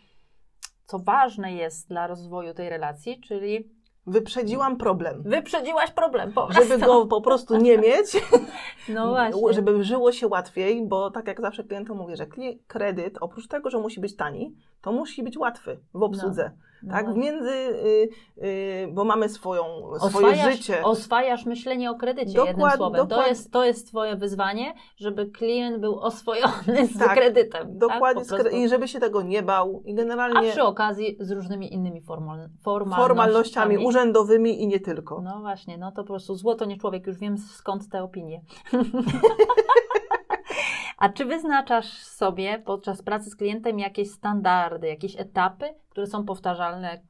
co 0.86 0.98
ważne 0.98 1.52
jest 1.54 1.88
dla 1.88 2.06
rozwoju 2.06 2.54
tej 2.54 2.68
relacji, 2.68 3.20
czyli 3.20 3.76
Wyprzedziłam 4.06 4.76
problem. 4.76 5.22
wyprzedziłaś 5.22 5.90
problem. 5.90 6.32
Po 6.32 6.52
Żeby 6.52 6.78
go 6.78 7.06
po 7.06 7.20
prostu 7.20 7.56
nie 7.56 7.78
mieć, 7.78 8.16
No 8.94 9.08
właśnie. 9.08 9.52
żeby 9.52 9.84
żyło 9.84 10.12
się 10.12 10.28
łatwiej, 10.28 10.86
bo 10.86 11.10
tak 11.10 11.26
jak 11.26 11.40
zawsze 11.40 11.64
klientom 11.64 11.98
mówię, 11.98 12.16
że 12.16 12.26
kredyt 12.66 13.18
oprócz 13.20 13.48
tego, 13.48 13.70
że 13.70 13.78
musi 13.78 14.00
być 14.00 14.16
tani, 14.16 14.54
to 14.82 14.92
musi 14.92 15.22
być 15.22 15.38
łatwy 15.38 15.80
w 15.94 16.02
obsłudze. 16.02 16.50
No 16.54 16.66
tak, 16.90 17.02
w 17.02 17.04
właśnie. 17.04 17.22
między, 17.32 17.50
y, 17.50 18.08
y, 18.44 18.88
bo 18.92 19.04
mamy 19.04 19.28
swoją, 19.28 19.64
swoje 20.08 20.26
Oswajasz, 20.26 20.56
życie. 20.56 20.82
oswajasz 20.84 21.46
myślenie 21.46 21.90
o 21.90 21.94
kredycie, 21.94 22.32
Dokład- 22.32 22.46
jednym 22.48 22.70
słowem. 22.70 23.08
To 23.08 23.16
dokład- 23.16 23.28
jest, 23.28 23.52
to 23.52 23.64
jest 23.64 23.88
Twoje 23.88 24.16
wyzwanie, 24.16 24.74
żeby 24.96 25.26
klient 25.26 25.80
był 25.80 25.98
oswojony 26.00 26.86
z 26.94 26.98
Tak, 26.98 27.14
kredytem. 27.14 27.78
Dokładnie, 27.78 28.24
tak? 28.24 28.32
Kre- 28.38 28.42
prostu. 28.42 28.58
i 28.58 28.68
żeby 28.68 28.88
się 28.88 29.00
tego 29.00 29.22
nie 29.22 29.42
bał 29.42 29.82
i 29.84 29.92
A 29.92 29.96
generalnie 29.96 30.50
przy 30.50 30.62
okazji 30.62 31.16
z 31.20 31.30
różnymi 31.30 31.74
innymi 31.74 32.00
formal, 32.02 32.48
formalnościami. 32.64 33.08
formalnościami 33.08 33.78
urzędowymi 33.86 34.62
i 34.62 34.66
nie 34.66 34.80
tylko. 34.80 35.20
No 35.20 35.40
właśnie, 35.40 35.78
no 35.78 35.92
to 35.92 36.02
po 36.02 36.08
prostu 36.08 36.34
złoto 36.34 36.64
nie 36.64 36.76
człowiek, 36.76 37.06
już 37.06 37.18
wiem 37.18 37.38
skąd 37.38 37.88
te 37.90 38.02
opinie. 38.02 38.40
A 40.96 41.08
czy 41.08 41.24
wyznaczasz 41.24 41.92
sobie 41.92 42.58
podczas 42.58 43.02
pracy 43.02 43.30
z 43.30 43.36
klientem 43.36 43.78
jakieś 43.78 44.10
standardy, 44.10 44.88
jakieś 44.88 45.20
etapy, 45.20 45.74
które 45.88 46.06
są 46.06 46.24
powtarzalne, 46.24 47.02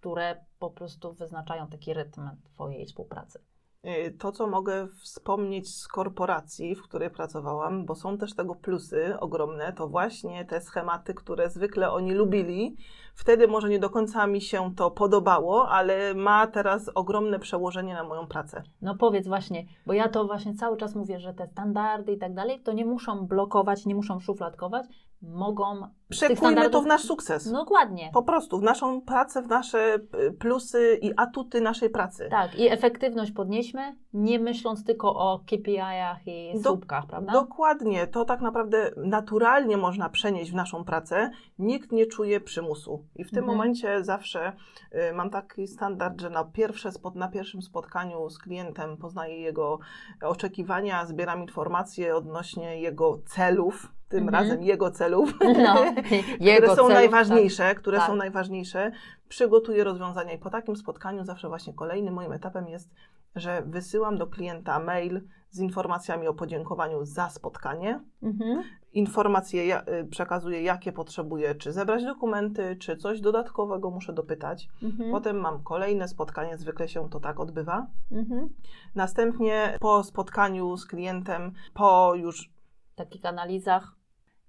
które 0.00 0.44
po 0.58 0.70
prostu 0.70 1.12
wyznaczają 1.12 1.68
taki 1.68 1.94
rytm 1.94 2.30
Twojej 2.54 2.86
współpracy? 2.86 3.40
Y, 3.86 4.16
To, 4.18 4.32
co 4.32 4.46
mogę 4.46 4.88
wspomnieć 5.02 5.74
z 5.74 5.88
korporacji, 5.88 6.74
w 6.74 6.82
której 6.82 7.10
pracowałam, 7.10 7.86
bo 7.86 7.94
są 7.94 8.18
też 8.18 8.34
tego 8.34 8.54
plusy 8.54 9.20
ogromne, 9.20 9.72
to 9.72 9.88
właśnie 9.88 10.44
te 10.44 10.60
schematy, 10.60 11.14
które 11.14 11.50
zwykle 11.50 11.90
oni 11.90 12.12
lubili. 12.12 12.76
Wtedy 13.14 13.48
może 13.48 13.68
nie 13.68 13.78
do 13.78 13.90
końca 13.90 14.26
mi 14.26 14.40
się 14.40 14.74
to 14.74 14.90
podobało, 14.90 15.68
ale 15.68 16.14
ma 16.14 16.46
teraz 16.46 16.90
ogromne 16.94 17.38
przełożenie 17.38 17.94
na 17.94 18.04
moją 18.04 18.26
pracę. 18.26 18.62
No 18.82 18.94
powiedz 18.94 19.28
właśnie, 19.28 19.66
bo 19.86 19.92
ja 19.92 20.08
to 20.08 20.24
właśnie 20.24 20.54
cały 20.54 20.76
czas 20.76 20.94
mówię, 20.94 21.20
że 21.20 21.34
te 21.34 21.46
standardy 21.46 22.12
i 22.12 22.18
tak 22.18 22.34
dalej, 22.34 22.60
to 22.60 22.72
nie 22.72 22.86
muszą 22.86 23.26
blokować, 23.26 23.86
nie 23.86 23.94
muszą 23.94 24.20
szufladkować, 24.20 24.86
mogą... 25.28 25.64
Przekujmy 26.08 26.70
to 26.70 26.82
w 26.82 26.86
nasz 26.86 27.02
sukces. 27.02 27.46
No 27.52 27.58
dokładnie. 27.64 28.10
Po 28.14 28.22
prostu 28.22 28.58
w 28.58 28.62
naszą 28.62 29.00
pracę, 29.00 29.42
w 29.42 29.48
nasze 29.48 29.94
y, 30.28 30.32
plusy 30.32 30.98
i 31.02 31.12
atuty 31.16 31.60
naszej 31.60 31.90
pracy. 31.90 32.28
Tak, 32.30 32.58
i 32.58 32.68
efektywność 32.68 33.32
podnieśmy, 33.32 33.96
nie 34.12 34.38
myśląc 34.38 34.84
tylko 34.84 35.14
o 35.14 35.40
KPI-ach 35.46 36.26
i 36.26 36.52
Do- 36.62 36.70
słupkach, 36.70 37.06
prawda? 37.06 37.32
Dokładnie, 37.32 38.06
to 38.06 38.24
tak 38.24 38.40
naprawdę 38.40 38.90
naturalnie 38.96 39.76
można 39.76 40.08
przenieść 40.08 40.50
w 40.50 40.54
naszą 40.54 40.84
pracę. 40.84 41.30
Nikt 41.58 41.92
nie 41.92 42.06
czuje 42.06 42.40
przymusu. 42.40 43.04
I 43.16 43.24
w 43.24 43.30
tym 43.30 43.38
Mhm. 43.38 43.56
momencie 43.58 44.04
zawsze 44.04 44.52
y, 44.92 45.12
mam 45.14 45.30
taki 45.30 45.66
standard, 45.66 46.20
że 46.20 46.30
na, 46.30 46.44
pierwsze 46.44 46.92
spot, 46.92 47.14
na 47.14 47.28
pierwszym 47.28 47.62
spotkaniu 47.62 48.30
z 48.30 48.38
klientem 48.38 48.96
poznaję 48.96 49.40
jego 49.40 49.78
oczekiwania, 50.22 51.06
zbieram 51.06 51.42
informacje 51.42 52.16
odnośnie 52.16 52.80
jego 52.80 53.18
celów, 53.26 53.92
tym 54.14 54.28
Mhm. 54.28 54.44
razem 54.44 54.62
jego 54.62 54.90
celów. 54.90 55.34
No, 55.64 55.74
jego 56.40 56.56
które 56.56 56.68
są 56.68 56.74
celów, 56.76 56.92
najważniejsze, 56.92 57.74
które 57.74 57.98
Tak. 57.98 58.06
są 58.06 58.16
najważniejsze, 58.16 58.90
przygotuję 59.28 59.84
rozwiązania 59.84 60.32
i 60.32 60.38
po 60.38 60.50
takim 60.50 60.76
spotkaniu 60.76 61.24
zawsze 61.24 61.48
właśnie 61.48 61.74
kolejnym 61.74 62.14
moim 62.14 62.32
etapem 62.32 62.68
jest, 62.68 62.94
że 63.36 63.62
wysyłam 63.66 64.18
do 64.18 64.26
klienta 64.26 64.78
mail 64.78 65.20
z 65.50 65.60
informacjami 65.60 66.28
o 66.28 66.34
podziękowaniu 66.34 67.04
za 67.04 67.30
spotkanie. 67.30 67.92
Tak. 67.92 68.30
Mhm. 68.30 68.62
Informacje 68.92 69.82
y, 69.88 70.04
przekazuję, 70.04 70.62
jakie 70.62 70.92
potrzebuję, 70.92 71.54
czy 71.54 71.72
zebrać 71.72 72.04
dokumenty, 72.04 72.76
czy 72.76 72.96
coś 72.96 73.20
dodatkowego 73.20 73.90
muszę 73.90 74.12
dopytać. 74.12 74.68
Mhm. 74.82 75.10
Potem 75.10 75.36
mam 75.40 75.62
kolejne 75.62 76.08
spotkanie, 76.08 76.58
zwykle 76.58 76.88
się 76.88 77.10
to 77.10 77.20
tak 77.20 77.40
odbywa. 77.40 77.86
Mhm. 78.12 78.48
Następnie 78.94 79.78
po 79.80 80.04
spotkaniu 80.04 80.76
z 80.76 80.86
klientem, 80.86 81.52
po 81.74 82.14
już 82.14 82.54
takich 82.94 83.24
analizach 83.24 83.92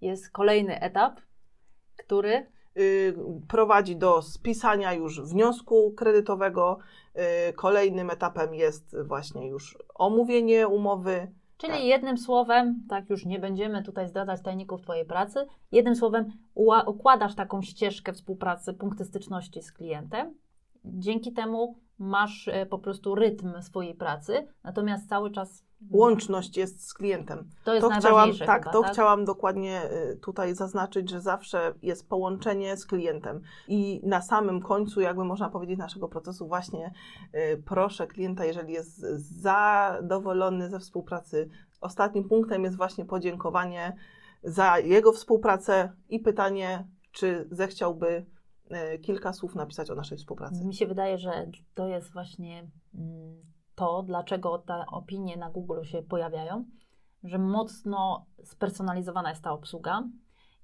jest 0.05 0.29
kolejny 0.29 0.79
etap, 0.81 1.19
który 1.97 2.47
y, 2.77 3.15
prowadzi 3.47 3.95
do 3.95 4.21
spisania 4.21 4.93
już 4.93 5.21
wniosku 5.21 5.93
kredytowego. 5.97 6.77
Y, 7.49 7.53
Kolejnym 7.53 8.09
etapem 8.09 8.53
jest 8.53 8.95
właśnie 9.03 9.47
już 9.47 9.77
omówienie 9.95 10.67
umowy. 10.67 11.31
Czyli 11.57 11.73
Tak. 11.73 11.83
jednym 11.83 12.17
słowem, 12.17 12.83
tak 12.89 13.09
już 13.09 13.25
nie 13.25 13.39
będziemy 13.39 13.83
tutaj 13.83 14.07
zdradzać 14.07 14.41
tajników 14.41 14.81
Twojej 14.81 15.05
pracy, 15.05 15.47
jednym 15.71 15.95
słowem 15.95 16.31
układasz 16.85 17.35
taką 17.35 17.61
ścieżkę 17.61 18.13
współpracy, 18.13 18.73
punkty 18.73 19.05
styczności 19.05 19.61
z 19.61 19.71
klientem. 19.71 20.33
Dzięki 20.85 21.33
temu 21.33 21.75
masz 21.99 22.47
e, 22.47 22.65
po 22.65 22.79
prostu 22.79 23.15
rytm 23.15 23.61
swojej 23.61 23.95
pracy, 23.95 24.47
natomiast 24.63 25.09
cały 25.09 25.31
czas 25.31 25.64
Łączność 25.91 26.57
jest 26.57 26.87
z 26.87 26.93
klientem. 26.93 27.49
to 27.63 27.73
jest 27.73 27.87
To 27.87 27.93
chciałam, 27.99 28.29
tak, 28.37 28.61
chyba, 28.61 28.73
to 28.73 28.81
tak? 28.81 28.91
chciałam 28.91 29.25
dokładnie 29.25 29.81
y, 30.11 30.17
tutaj 30.17 30.55
zaznaczyć, 30.55 31.09
że 31.09 31.21
zawsze 31.21 31.73
jest 31.81 32.09
połączenie 32.09 32.77
z 32.77 32.85
klientem. 32.85 33.41
I 33.67 34.01
na 34.03 34.21
samym 34.21 34.61
końcu, 34.61 35.01
jakby 35.01 35.25
można 35.25 35.49
powiedzieć, 35.49 35.77
naszego 35.77 36.07
procesu, 36.07 36.47
właśnie 36.47 36.93
y, 37.35 37.63
proszę 37.65 38.07
klienta, 38.07 38.45
jeżeli 38.45 38.73
jest 38.73 38.99
zadowolony 39.41 40.69
ze 40.69 40.79
współpracy, 40.79 41.49
ostatnim 41.81 42.29
punktem 42.29 42.63
jest 42.63 42.77
właśnie 42.77 43.05
podziękowanie 43.05 43.95
za 44.43 44.79
jego 44.79 45.11
współpracę 45.11 45.91
i 46.09 46.19
pytanie, 46.19 46.87
czy 47.11 47.47
zechciałby 47.51 48.25
y, 48.95 48.99
kilka 48.99 49.33
słów 49.33 49.55
napisać 49.55 49.91
o 49.91 49.95
naszej 49.95 50.17
współpracy. 50.17 50.65
Mi 50.65 50.73
się 50.73 50.87
wydaje, 50.87 51.17
że 51.17 51.51
to 51.73 51.87
jest 51.87 52.13
właśnie 52.13 52.67
mm, 52.95 53.54
to, 53.75 54.03
dlaczego 54.03 54.57
te 54.57 54.85
opinie 54.87 55.37
na 55.37 55.49
Google 55.49 55.83
się 55.83 56.03
pojawiają, 56.03 56.65
że 57.23 57.37
mocno 57.37 58.25
spersonalizowana 58.43 59.29
jest 59.29 59.43
ta 59.43 59.51
obsługa 59.51 60.03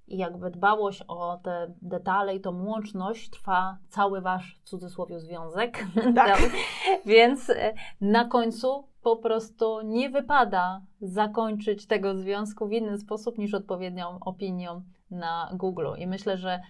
i 0.08 0.18
jakby 0.18 0.52
dbałość 0.52 1.04
o 1.08 1.40
te 1.44 1.74
detale 1.82 2.36
i 2.36 2.42
tą 2.42 2.66
łączność 2.66 3.30
trwa 3.30 3.78
cały 3.90 4.22
wasz 4.22 4.60
w 4.60 4.70
cudzysłowie 4.70 5.20
związek. 5.20 5.86
Tak. 6.16 6.40
Więc 7.06 7.50
e, 7.50 7.74
na 8.02 8.26
końcu 8.26 8.91
po 9.02 9.16
prostu 9.16 9.82
nie 9.82 10.10
wypada 10.10 10.82
zakończyć 11.02 11.88
tego 11.88 12.16
związku 12.16 12.68
w 12.68 12.72
inny 12.72 12.98
sposób 12.98 13.38
niż 13.38 13.54
odpowiednią 13.54 14.20
opinią 14.20 14.82
na 15.12 15.50
Google. 15.54 15.88
I 15.98 16.08
myślę, 16.08 16.38
że 16.38 16.62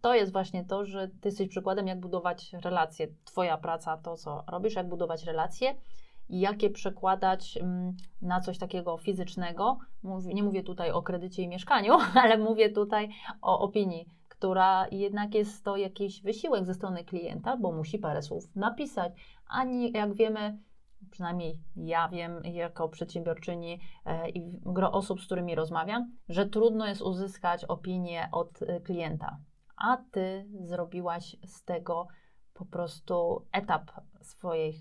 to 0.00 0.14
jest 0.14 0.32
właśnie 0.32 0.64
to, 0.64 0.84
że 0.84 1.08
ty 1.08 1.28
jesteś 1.28 1.48
przykładem, 1.48 1.86
jak 1.86 2.00
budować 2.00 2.52
relacje. 2.52 3.08
Twoja 3.24 3.56
praca, 3.56 3.96
to 3.96 4.16
co 4.16 4.44
robisz, 4.48 4.74
jak 4.74 4.88
budować 4.88 5.24
relacje 5.24 5.74
i 6.28 6.40
jak 6.40 6.62
je 6.62 6.70
przekładać 6.70 7.56
mm, 7.56 7.96
na 8.22 8.40
coś 8.40 8.58
takiego 8.58 8.98
fizycznego. 8.98 9.78
Nie 10.24 10.42
mówię 10.42 10.62
tutaj 10.62 10.90
o 10.90 11.02
kredycie 11.02 11.42
i 11.42 11.48
mieszkaniu, 11.48 11.94
ale 12.22 12.38
mówię 12.38 12.70
tutaj 12.70 13.08
o 13.42 13.60
opinii, 13.60 14.06
która 14.28 14.86
jednak 14.90 15.34
jest 15.34 15.64
to 15.64 15.76
jakiś 15.76 16.22
wysiłek 16.22 16.66
ze 16.66 16.74
strony 16.74 17.04
klienta, 17.04 17.56
bo 17.56 17.72
musi 17.72 17.98
parę 17.98 18.22
słów 18.22 18.56
napisać. 18.56 19.12
Ani 19.48 19.92
jak 19.92 20.14
wiemy, 20.14 20.58
przynajmniej 21.10 21.60
ja 21.76 22.08
wiem 22.08 22.44
jako 22.44 22.88
przedsiębiorczyni 22.88 23.80
e, 24.04 24.30
i 24.30 24.42
gro 24.66 24.92
osób, 24.92 25.20
z 25.20 25.26
którymi 25.26 25.54
rozmawiam, 25.54 26.10
że 26.28 26.46
trudno 26.46 26.86
jest 26.86 27.02
uzyskać 27.02 27.64
opinię 27.64 28.28
od 28.32 28.62
e, 28.62 28.80
klienta. 28.80 29.38
A 29.76 29.96
ty 30.10 30.48
zrobiłaś 30.60 31.36
z 31.46 31.64
tego 31.64 32.06
po 32.54 32.64
prostu 32.64 33.46
etap 33.52 33.90
swojej, 34.20 34.74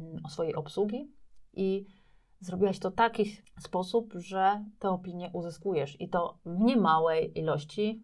mm, 0.00 0.22
swojej 0.28 0.54
obsługi 0.54 1.12
i 1.52 1.86
zrobiłaś 2.40 2.78
to 2.78 2.90
w 2.90 2.94
taki 2.94 3.36
sposób, 3.58 4.12
że 4.14 4.64
te 4.78 4.90
opinie 4.90 5.30
uzyskujesz 5.32 6.00
i 6.00 6.08
to 6.08 6.38
w 6.44 6.58
niemałej 6.60 7.38
ilości. 7.38 8.02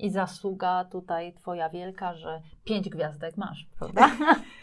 I 0.00 0.10
zasługa 0.10 0.84
tutaj 0.84 1.34
Twoja 1.34 1.70
wielka, 1.70 2.14
że 2.14 2.42
pięć 2.64 2.88
gwiazdek 2.88 3.36
masz, 3.36 3.68
prawda? 3.78 4.10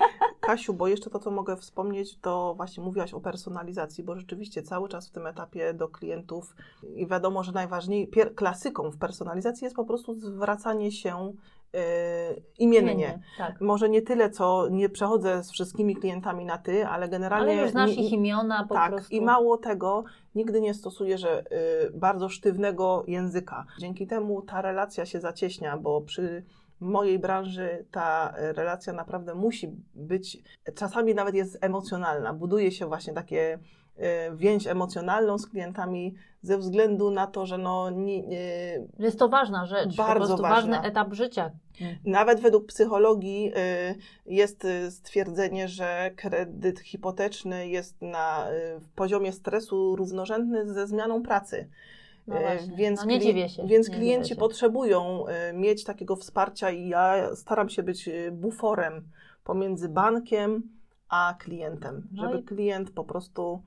Kasiu, 0.46 0.74
bo 0.74 0.88
jeszcze 0.88 1.10
to, 1.10 1.20
co 1.20 1.32
mogę 1.32 1.58
wspomnieć, 1.58 2.18
to 2.18 2.54
właśnie 2.58 2.84
mówiłaś 2.84 3.14
o 3.14 3.20
personalizacji, 3.20 4.04
bo 4.04 4.16
rzeczywiście 4.16 4.64
cały 4.64 4.90
czas 4.90 5.08
w 5.08 5.12
tym 5.12 5.28
etapie 5.28 5.74
do 5.74 5.88
klientów 5.88 6.56
i 6.96 7.08
wiadomo, 7.08 7.44
że 7.44 7.52
najważniej, 7.52 8.08
pier- 8.12 8.36
klasyką 8.36 8.92
w 8.92 8.98
personalizacji 8.98 9.66
jest 9.66 9.76
po 9.76 9.86
prostu 9.86 10.14
zwracanie 10.14 10.92
się 10.92 11.34
yy, 11.74 11.80
imiennie. 12.60 12.94
Imiennie, 12.94 13.20
tak. 13.38 13.62
Może 13.62 13.90
nie 13.90 14.02
tyle, 14.02 14.30
co 14.30 14.68
nie 14.70 14.90
przechodzę 14.90 15.44
z 15.44 15.52
wszystkimi 15.52 15.96
klientami 15.96 16.46
na 16.46 16.58
ty, 16.58 16.88
ale 16.88 17.10
generalnie. 17.10 17.52
Ale 17.54 17.62
już 17.62 17.72
znasz 17.72 17.90
nie- 17.98 18.06
ich 18.06 18.12
imiona 18.12 18.66
po 18.68 18.74
tak, 18.74 18.92
prostu. 18.92 19.16
i 19.16 19.22
mało 19.22 19.58
tego, 19.58 20.04
nigdy 20.36 20.62
nie 20.62 20.74
stosuję 20.74 21.18
że, 21.18 21.44
y, 21.86 21.92
bardzo 21.94 22.30
sztywnego 22.30 23.04
języka. 23.08 23.66
Dzięki 23.80 24.08
temu 24.08 24.42
ta 24.42 24.62
relacja 24.62 25.06
się 25.06 25.20
zacieśnia, 25.20 25.78
bo 25.78 26.02
przy 26.02 26.44
mojej 26.80 27.20
branży 27.20 27.86
ta 27.92 28.34
y, 28.50 28.54
relacja 28.54 28.94
naprawdę 28.94 29.36
musi 29.36 29.72
być, 29.96 30.38
czasami 30.76 31.16
nawet 31.16 31.36
jest 31.36 31.58
emocjonalna. 31.62 32.34
Buduje 32.34 32.72
się 32.72 32.86
właśnie 32.86 33.14
takie 33.14 33.60
y, 34.00 34.02
więź 34.36 34.68
emocjonalną 34.68 35.38
z 35.38 35.48
klientami 35.48 36.16
ze 36.42 36.58
względu 36.58 37.12
na 37.12 37.28
to, 37.28 37.46
że 37.46 37.58
no, 37.58 37.90
nie, 37.90 38.24
Jest 39.00 39.20
to 39.20 39.30
ważna 39.30 39.66
rzecz, 39.66 39.96
Bardzo 39.96 40.38
ważny 40.38 40.82
etap 40.82 41.14
życia. 41.14 41.52
Nawet 42.06 42.40
według 42.40 42.66
psychologii 42.66 43.52
y, 43.58 43.96
jest 44.26 44.68
stwierdzenie, 44.90 45.68
że 45.68 46.12
kredyt 46.16 46.80
hipoteczny 46.80 47.68
jest 47.68 48.02
na 48.02 48.48
w 48.80 48.90
poziomie 48.90 49.32
stresu 49.32 49.96
równorzędny 49.96 50.74
ze 50.74 50.88
zmianą 50.88 51.24
pracy. 51.24 51.70
No 52.28 52.40
właśnie. 52.40 52.76
Więc, 52.76 53.00
no 53.00 53.06
nie 53.06 53.20
dziwię 53.20 53.50
się. 53.50 53.68
więc 53.68 53.90
nie 53.90 53.96
klienci 53.96 54.24
dziwię 54.30 54.36
się. 54.36 54.40
potrzebują 54.40 55.26
y, 55.28 55.54
mieć 55.54 55.84
takiego 55.84 56.16
wsparcia 56.16 56.70
i 56.70 56.88
ja 56.88 57.36
staram 57.36 57.70
się 57.70 57.84
być 57.84 58.08
y, 58.08 58.32
buforem 58.32 59.08
pomiędzy 59.44 59.90
bankiem 59.90 60.64
a 61.10 61.36
klientem, 61.40 62.08
No 62.12 62.24
żeby 62.24 62.38
i- 62.40 62.44
klient 62.44 62.92
po 62.92 63.04
prostu 63.04 63.62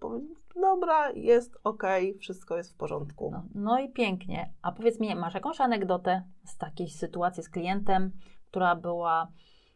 powiedział, 0.00 0.36
dobra, 0.60 1.10
jest 1.10 1.58
ok, 1.64 1.82
wszystko 2.20 2.56
jest 2.56 2.72
w 2.72 2.76
porządku. 2.76 3.30
No, 3.32 3.42
no 3.54 3.78
i 3.78 3.88
pięknie. 3.88 4.52
A 4.62 4.72
powiedz 4.72 5.00
mi, 5.00 5.14
masz 5.14 5.34
jakąś 5.34 5.60
anegdotę 5.60 6.22
z 6.44 6.56
takiej 6.56 6.88
sytuacji 6.88 7.42
z 7.42 7.48
klientem, 7.48 8.10
która 8.50 8.76
była, 8.76 9.28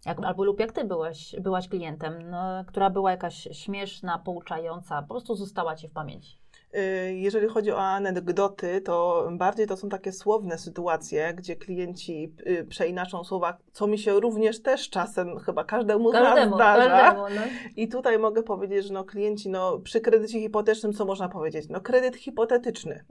jak, 0.07 0.25
albo 0.25 0.45
lub 0.45 0.61
jak 0.61 0.73
ty 0.73 0.85
byłeś, 0.85 1.37
byłaś 1.41 1.69
klientem, 1.69 2.31
no, 2.31 2.65
która 2.67 2.91
była 2.91 3.11
jakaś 3.11 3.49
śmieszna, 3.53 4.19
pouczająca, 4.19 5.03
po 5.03 5.09
prostu 5.09 5.35
została 5.35 5.77
ci 5.77 5.89
w 5.89 5.93
pamięci. 5.93 6.42
Y, 6.77 7.15
Jeżeli 7.15 7.49
chodzi 7.49 7.73
o 7.73 7.81
anegdoty, 7.83 8.81
to 8.81 9.29
bardziej 9.33 9.67
to 9.67 9.77
są 9.77 9.89
takie 9.89 10.13
słowne 10.13 10.59
sytuacje, 10.59 11.35
gdzie 11.35 11.57
klienci 11.57 12.35
y, 12.47 12.65
przeinaczą 12.69 13.25
słowa, 13.25 13.57
co 13.73 13.87
mi 13.87 13.99
się 13.99 14.21
również 14.21 14.63
też 14.63 14.91
czasem 14.91 15.39
chyba 15.39 15.65
każdemu, 15.65 16.13
Każdemu, 16.13 16.55
zdarza. 16.55 16.89
każdemu. 16.91 17.23
No. 17.35 17.41
I 17.77 17.89
tutaj 17.89 18.19
mogę 18.19 18.43
powiedzieć, 18.43 18.87
że 18.87 18.95
no, 18.95 19.05
klienci 19.05 19.51
no, 19.51 19.79
przy 19.79 20.01
kredycie 20.01 20.41
hipotecznym, 20.41 20.93
co 20.93 21.05
można 21.05 21.29
powiedzieć? 21.29 21.67
No 21.69 21.81
kredyt 21.81 22.17
hipotetyczny. 22.17 23.05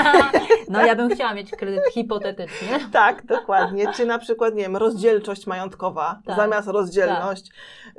no 0.68 0.86
ja 0.86 0.94
bym 0.96 1.08
chciała 1.10 1.34
mieć 1.34 1.50
kredyt 1.50 1.84
hipotetyczny. 1.92 2.68
Tak, 2.92 3.26
dokładnie. 3.26 3.92
Czy 3.92 4.06
na 4.06 4.18
przykład, 4.18 4.54
nie 4.54 4.62
wiem, 4.62 4.76
rozdzielczość 4.76 5.46
majątkowa 5.46 6.20
Tak. 6.26 6.36
zamiast 6.36 6.68
rozdzielność. 6.68 7.50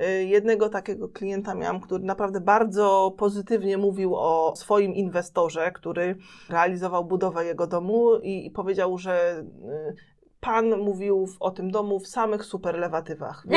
Y, 0.02 0.24
Jednego 0.26 0.70
takiego 0.70 1.10
klienta 1.10 1.56
miałam, 1.56 1.80
który 1.82 2.04
naprawdę 2.04 2.42
bardzo 2.42 3.14
pozytywnie 3.18 3.78
mówił 3.78 4.16
o 4.16 4.54
swoim 4.56 4.94
inwestorze, 5.00 5.72
który 5.72 6.16
realizował 6.50 7.06
budowę 7.06 7.46
jego 7.46 7.68
domu 7.68 8.16
i, 8.24 8.46
i 8.46 8.52
powiedział, 8.52 8.98
że 8.98 9.40
y, 9.40 9.96
pan 10.40 10.78
mówił 10.78 11.28
w, 11.28 11.42
o 11.42 11.52
tym 11.52 11.72
domu 11.72 12.00
w 12.00 12.08
samych 12.08 12.46
superlewatywach. 12.46 13.44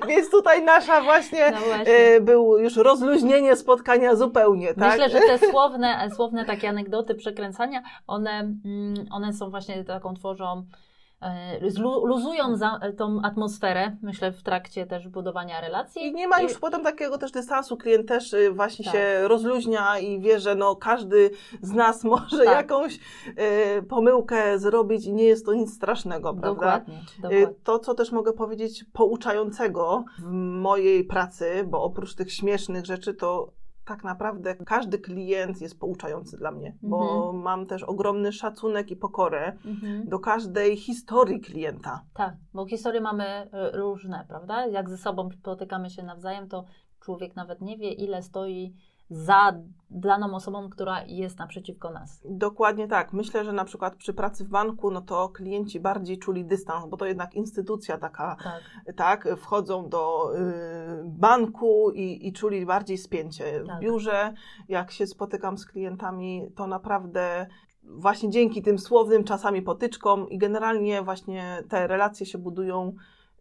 Więc, 0.08 0.30
tutaj 0.30 0.64
nasza 0.64 1.00
właśnie, 1.00 1.50
No 1.50 1.60
właśnie. 1.60 1.94
y, 1.94 2.20
był 2.20 2.58
już 2.58 2.76
rozluźnienie 2.76 3.56
spotkania 3.56 4.14
zupełnie, 4.16 4.74
tak? 4.74 4.98
Myślę, 4.98 5.10
że 5.10 5.20
te 5.20 5.38
słowne, 5.50 6.08
słowne 6.16 6.44
takie 6.44 6.68
anegdoty, 6.68 7.14
przekręcania, 7.14 7.82
one, 8.06 8.30
mm, 8.64 8.94
one 9.10 9.32
są 9.32 9.50
właśnie 9.50 9.84
taką 9.84 10.14
tworzą, 10.14 10.64
luzują 12.04 12.56
za, 12.56 12.80
tą 12.96 13.20
atmosferę, 13.22 13.96
myślę, 14.02 14.32
w 14.32 14.42
trakcie 14.42 14.86
też 14.86 15.08
budowania 15.08 15.60
relacji. 15.60 16.02
I 16.06 16.14
nie 16.14 16.28
ma 16.28 16.40
już 16.40 16.58
potem 16.58 16.82
takiego 16.82 17.18
też 17.18 17.30
dystansu. 17.32 17.76
Klient 17.76 18.08
też 18.08 18.32
y, 18.32 18.52
właśnie 18.52 18.84
Tak. 18.84 18.94
się 18.94 19.28
rozluźnia 19.28 19.98
i 19.98 20.20
wie, 20.20 20.40
że 20.40 20.54
no 20.54 20.76
każdy 20.76 21.30
z 21.62 21.72
nas 21.72 22.04
może 22.14 22.44
Tak. 22.44 22.54
jakąś 22.56 22.98
y, 23.78 23.82
pomyłkę 23.82 24.58
zrobić 24.58 25.06
i 25.06 25.12
nie 25.12 25.24
jest 25.24 25.46
to 25.46 25.54
nic 25.54 25.74
strasznego, 25.74 26.34
prawda? 26.34 26.48
Dokładnie, 26.48 26.94
Y, 26.94 27.22
dokładnie. 27.22 27.46
To, 27.64 27.78
co 27.78 27.94
też 27.94 28.12
mogę 28.12 28.32
powiedzieć 28.32 28.84
pouczającego 28.92 30.04
w 30.18 30.30
mojej 30.32 31.04
pracy, 31.04 31.64
bo 31.66 31.82
oprócz 31.82 32.14
tych 32.14 32.32
śmiesznych 32.32 32.86
rzeczy, 32.86 33.14
to 33.14 33.52
tak 33.84 34.04
naprawdę 34.04 34.54
każdy 34.54 34.98
klient 34.98 35.60
jest 35.60 35.80
pouczający 35.80 36.36
dla 36.38 36.50
mnie, 36.50 36.76
bo 36.82 37.14
Mhm. 37.26 37.42
mam 37.42 37.66
też 37.66 37.82
ogromny 37.82 38.32
szacunek 38.32 38.90
i 38.90 38.96
pokorę 38.96 39.52
Mhm. 39.66 40.08
do 40.08 40.18
każdej 40.18 40.76
historii 40.76 41.40
klienta. 41.40 42.04
Tak, 42.14 42.34
bo 42.54 42.66
historie 42.66 43.00
mamy 43.00 43.24
e, 43.24 43.48
różne, 43.72 44.24
prawda? 44.28 44.66
Jak 44.66 44.90
ze 44.90 44.98
sobą 44.98 45.28
spotykamy 45.30 45.90
się 45.90 46.02
nawzajem, 46.02 46.48
to 46.48 46.64
człowiek 47.00 47.36
nawet 47.36 47.60
nie 47.60 47.78
wie, 47.78 47.92
ile 47.92 48.22
stoi 48.22 48.74
za 49.10 49.52
daną 49.90 50.34
osobą, 50.34 50.70
która 50.70 51.02
jest 51.02 51.38
naprzeciwko 51.38 51.90
nas. 51.90 52.20
Dokładnie 52.24 52.88
tak. 52.88 53.12
Myślę, 53.12 53.44
że 53.44 53.52
na 53.52 53.64
przykład 53.64 53.96
przy 53.96 54.14
pracy 54.14 54.44
w 54.44 54.48
banku, 54.48 54.90
no 54.90 55.00
to 55.00 55.28
klienci 55.28 55.80
bardziej 55.80 56.18
czuli 56.18 56.44
dystans, 56.44 56.86
bo 56.86 56.96
to 56.96 57.06
jednak 57.06 57.34
instytucja 57.34 57.98
taka, 57.98 58.36
Tak, 58.44 58.62
tak, 58.96 59.28
wchodzą 59.38 59.88
do 59.88 60.32
y, 60.34 60.38
banku 61.04 61.90
i, 61.90 62.28
i 62.28 62.32
czuli 62.32 62.66
bardziej 62.66 62.98
spięcie. 62.98 63.62
Tak. 63.66 63.76
W 63.76 63.80
biurze, 63.80 64.34
jak 64.68 64.90
się 64.90 65.06
spotykam 65.06 65.58
z 65.58 65.66
klientami, 65.66 66.52
to 66.56 66.66
naprawdę 66.66 67.46
właśnie 67.82 68.30
dzięki 68.30 68.62
tym 68.62 68.78
słownym 68.78 69.24
czasami 69.24 69.62
potyczkom 69.62 70.28
i 70.28 70.38
generalnie 70.38 71.02
właśnie 71.02 71.62
te 71.68 71.86
relacje 71.86 72.26
się 72.26 72.38
budują 72.38 72.94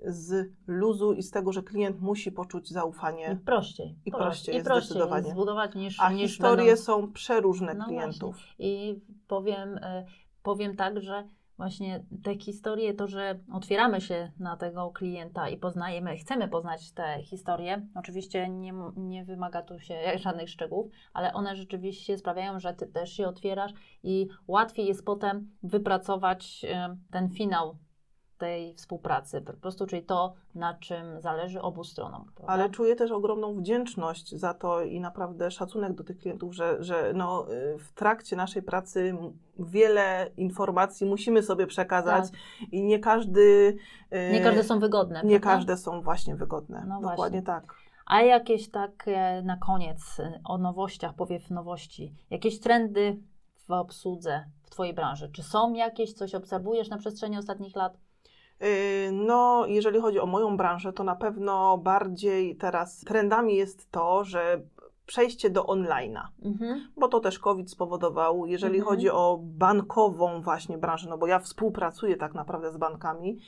z 0.06 0.52
luzu 0.68 1.14
i 1.14 1.24
z 1.24 1.32
tego, 1.32 1.52
że 1.52 1.64
klient 1.64 2.02
musi 2.02 2.32
poczuć 2.32 2.72
i 2.72 2.74
zaufanie. 2.74 3.38
prościej. 3.46 3.96
I 4.06 4.12
prościej 4.12 4.56
jest 4.56 4.66
I 4.68 4.70
prościej 4.70 4.86
zdecydowanie. 4.90 5.22
jest 5.24 5.36
zbudować 5.36 5.76
niż, 5.76 6.00
A 6.00 6.12
niż 6.12 6.32
historie 6.32 6.58
będąc... 6.58 6.80
są 6.84 7.12
przeróżne 7.12 7.74
No 7.74 7.86
klientów. 7.86 8.38
I 8.60 9.02
powiem, 9.28 9.78
e, 9.82 10.06
powiem 10.44 10.76
tak, 10.76 11.02
że 11.02 11.28
właśnie 11.58 12.04
te 12.24 12.38
historie, 12.38 12.94
to, 12.94 13.08
że 13.08 13.40
otwieramy 13.54 14.02
się 14.02 14.32
na 14.40 14.58
tego 14.58 14.92
klienta 14.92 15.50
i 15.50 15.58
poznajemy, 15.58 16.18
chcemy 16.18 16.48
poznać 16.48 16.92
te 16.92 17.24
historie, 17.24 17.88
oczywiście 17.96 18.50
nie, 18.50 18.74
nie 18.98 19.26
wymaga 19.26 19.62
tu 19.62 19.80
się 19.80 19.96
żadnych 20.24 20.50
szczegółów, 20.50 20.92
ale 21.14 21.34
one 21.34 21.56
rzeczywiście 21.56 22.18
sprawiają, 22.18 22.60
że 22.60 22.74
ty 22.74 22.88
też 22.88 23.14
się 23.14 23.28
otwierasz 23.28 23.72
i 24.04 24.28
łatwiej 24.48 24.86
jest 24.88 25.06
potem 25.06 25.52
wypracować 25.64 26.66
e, 26.70 26.98
ten 27.12 27.30
finał 27.30 27.78
tej 28.40 28.74
współpracy, 28.74 29.42
po 29.42 29.54
prostu, 29.54 29.88
czyli 29.88 30.04
to, 30.04 30.34
na 30.56 30.74
czym 30.74 31.22
zależy 31.22 31.62
obu 31.62 31.84
stronom. 31.84 32.26
prawda? 32.36 32.54
Ale 32.54 32.70
czuję 32.70 32.96
też 32.96 33.12
ogromną 33.12 33.56
wdzięczność 33.56 34.36
za 34.36 34.54
to 34.54 34.84
i 34.84 35.00
naprawdę 35.00 35.52
szacunek 35.52 35.94
do 35.94 36.04
tych 36.04 36.18
klientów, 36.18 36.56
że, 36.56 36.84
że 36.84 37.12
no, 37.16 37.46
w 37.80 37.94
trakcie 37.96 38.36
naszej 38.36 38.64
pracy 38.64 39.18
wiele 39.60 40.32
informacji 40.38 41.08
musimy 41.08 41.44
sobie 41.44 41.68
przekazać 41.68 42.24
i 42.72 42.84
nie 42.84 43.00
każdy. 43.00 43.78
Tak. 44.10 44.32
Nie 44.32 44.42
każde 44.42 44.64
są 44.64 44.80
wygodne. 44.80 45.22
Nie 45.24 45.40
prawda? 45.40 45.58
każde 45.58 45.78
są 45.78 46.02
właśnie 46.02 46.36
wygodne. 46.36 46.86
No 46.88 46.96
Dokładnie 46.96 47.16
właśnie. 47.16 47.42
tak. 47.42 47.74
A 48.06 48.22
jakieś 48.22 48.70
takie 48.70 49.42
na 49.46 49.58
koniec 49.58 50.20
y, 50.20 50.40
o 50.44 50.58
nowościach, 50.58 51.14
powiew 51.14 51.50
nowości, 51.50 52.14
jakieś 52.30 52.60
trendy 52.60 53.18
w 53.68 53.72
obsłudze 53.72 54.46
w 54.64 54.70
Twojej 54.70 54.94
branży? 54.94 55.30
Czy 55.34 55.44
są 55.44 55.74
jakieś, 55.74 56.14
coś 56.14 56.36
obserwujesz 56.36 56.90
na 56.90 56.98
przestrzeni 56.98 57.38
ostatnich 57.38 57.76
lat? 57.76 57.98
Y, 58.64 59.12
No, 59.12 59.66
jeżeli 59.68 60.00
chodzi 60.00 60.20
o 60.20 60.26
moją 60.26 60.58
branżę, 60.58 60.94
to 60.94 61.04
na 61.04 61.16
pewno 61.16 61.78
bardziej 61.78 62.56
teraz 62.56 63.00
trendami 63.00 63.56
jest 63.56 63.92
to, 63.92 64.24
że 64.24 64.62
przejście 65.06 65.50
do 65.50 65.64
online'a. 65.64 66.22
Mhm. 66.46 66.88
bo 66.98 67.08
to 67.08 67.20
też 67.20 67.40
COVID 67.40 67.72
spowodował. 67.72 68.46
Jeżeli 68.46 68.78
Mhm. 68.78 68.90
chodzi 68.96 69.10
o 69.10 69.40
bankową 69.42 70.42
właśnie 70.42 70.78
branżę, 70.78 71.10
no 71.10 71.18
bo 71.18 71.28
ja 71.28 71.40
współpracuję 71.40 72.18
tak 72.18 72.34
naprawdę 72.34 72.72
z 72.72 72.78
bankami, 72.78 73.40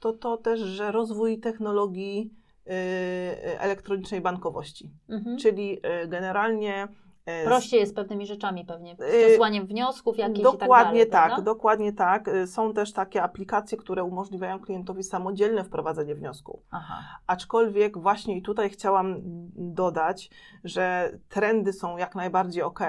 to 0.00 0.12
to 0.12 0.36
też, 0.36 0.60
że 0.60 0.92
rozwój 0.92 1.38
technologii 1.40 2.30
y, 2.66 2.70
elektronicznej 3.60 4.20
bankowości, 4.20 4.90
Mhm. 5.08 5.38
czyli 5.38 5.78
y, 6.04 6.08
generalnie 6.08 6.88
Prościej 7.44 7.80
jest 7.80 7.92
z 7.92 7.94
pewnymi 7.94 8.26
rzeczami 8.26 8.64
pewnie, 8.64 8.96
z 8.96 9.00
Y, 9.00 9.26
przesłaniem 9.26 9.66
wniosków 9.66 10.18
jakichś 10.18 10.40
i 10.40 10.42
tak 10.42 10.52
Dokładnie 10.52 11.06
dalej, 11.06 11.30
tak, 11.30 11.44
dokładnie 11.44 11.92
tak. 11.92 12.28
Y, 12.28 12.46
Są 12.46 12.74
też 12.74 12.92
takie 12.92 13.22
aplikacje, 13.22 13.78
które 13.78 14.04
umożliwiają 14.04 14.60
klientowi 14.60 15.02
samodzielne 15.02 15.64
wprowadzenie 15.64 16.14
wniosku. 16.14 16.62
Aha. 16.70 17.02
Aczkolwiek 17.26 17.98
właśnie 17.98 18.36
i 18.36 18.42
tutaj 18.42 18.70
chciałam 18.70 19.16
dodać, 19.56 20.30
że 20.64 21.12
trendy 21.28 21.72
są 21.72 21.96
jak 21.96 22.14
najbardziej 22.14 22.62
ok, 22.62 22.80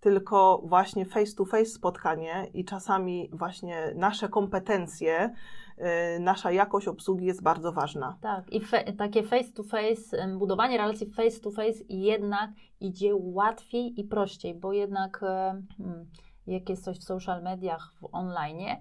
tylko 0.00 0.62
właśnie 0.64 1.06
face 1.06 1.36
to 1.36 1.44
face 1.44 1.66
spotkanie 1.66 2.50
i 2.54 2.64
czasami 2.64 3.30
właśnie 3.32 3.92
nasze 3.94 4.28
kompetencje 4.28 5.34
y, 5.78 6.20
nasza 6.20 6.52
jakość 6.52 6.88
obsługi 6.88 7.26
jest 7.26 7.42
bardzo 7.42 7.72
ważna. 7.72 8.18
Tak, 8.20 8.52
i 8.52 8.60
fe, 8.60 8.92
takie 8.92 9.22
face 9.22 9.52
to 9.52 9.62
face, 9.62 10.28
budowanie 10.38 10.78
relacji 10.78 11.10
face 11.10 11.40
to 11.40 11.50
face 11.50 11.84
jednak 11.88 12.50
idzie 12.80 13.10
łatwiej 13.14 14.00
i 14.00 14.04
prościej, 14.04 14.54
bo 14.54 14.72
jednak 14.72 15.22
em, 15.22 15.66
hmm, 15.76 16.06
jak 16.46 16.68
jest 16.68 16.84
coś 16.84 16.98
w 16.98 17.04
social 17.04 17.42
mediach, 17.42 17.92
w 18.00 18.08
online, 18.12 18.76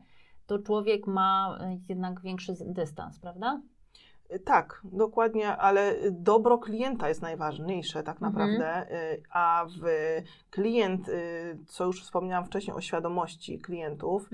to 0.45 0.59
człowiek 0.59 1.07
ma 1.07 1.57
e, 1.61 1.77
jednak 1.89 2.21
większy 2.21 2.53
dystans, 2.65 3.19
prawda? 3.19 3.61
Tak, 4.45 4.81
dokładnie, 4.83 5.57
ale 5.57 5.95
dobro 6.11 6.57
klienta 6.57 7.09
jest 7.09 7.21
najważniejsze 7.21 8.03
tak 8.03 8.21
Mhm. 8.21 8.33
naprawdę, 8.33 8.95
y, 9.13 9.23
a 9.31 9.65
w 9.81 9.85
klient, 10.49 11.09
y, 11.09 11.57
co 11.67 11.85
już 11.85 12.03
wspomniałam 12.03 12.45
wcześniej 12.45 12.75
o 12.77 12.81
świadomości 12.81 13.59
klientów, 13.59 14.29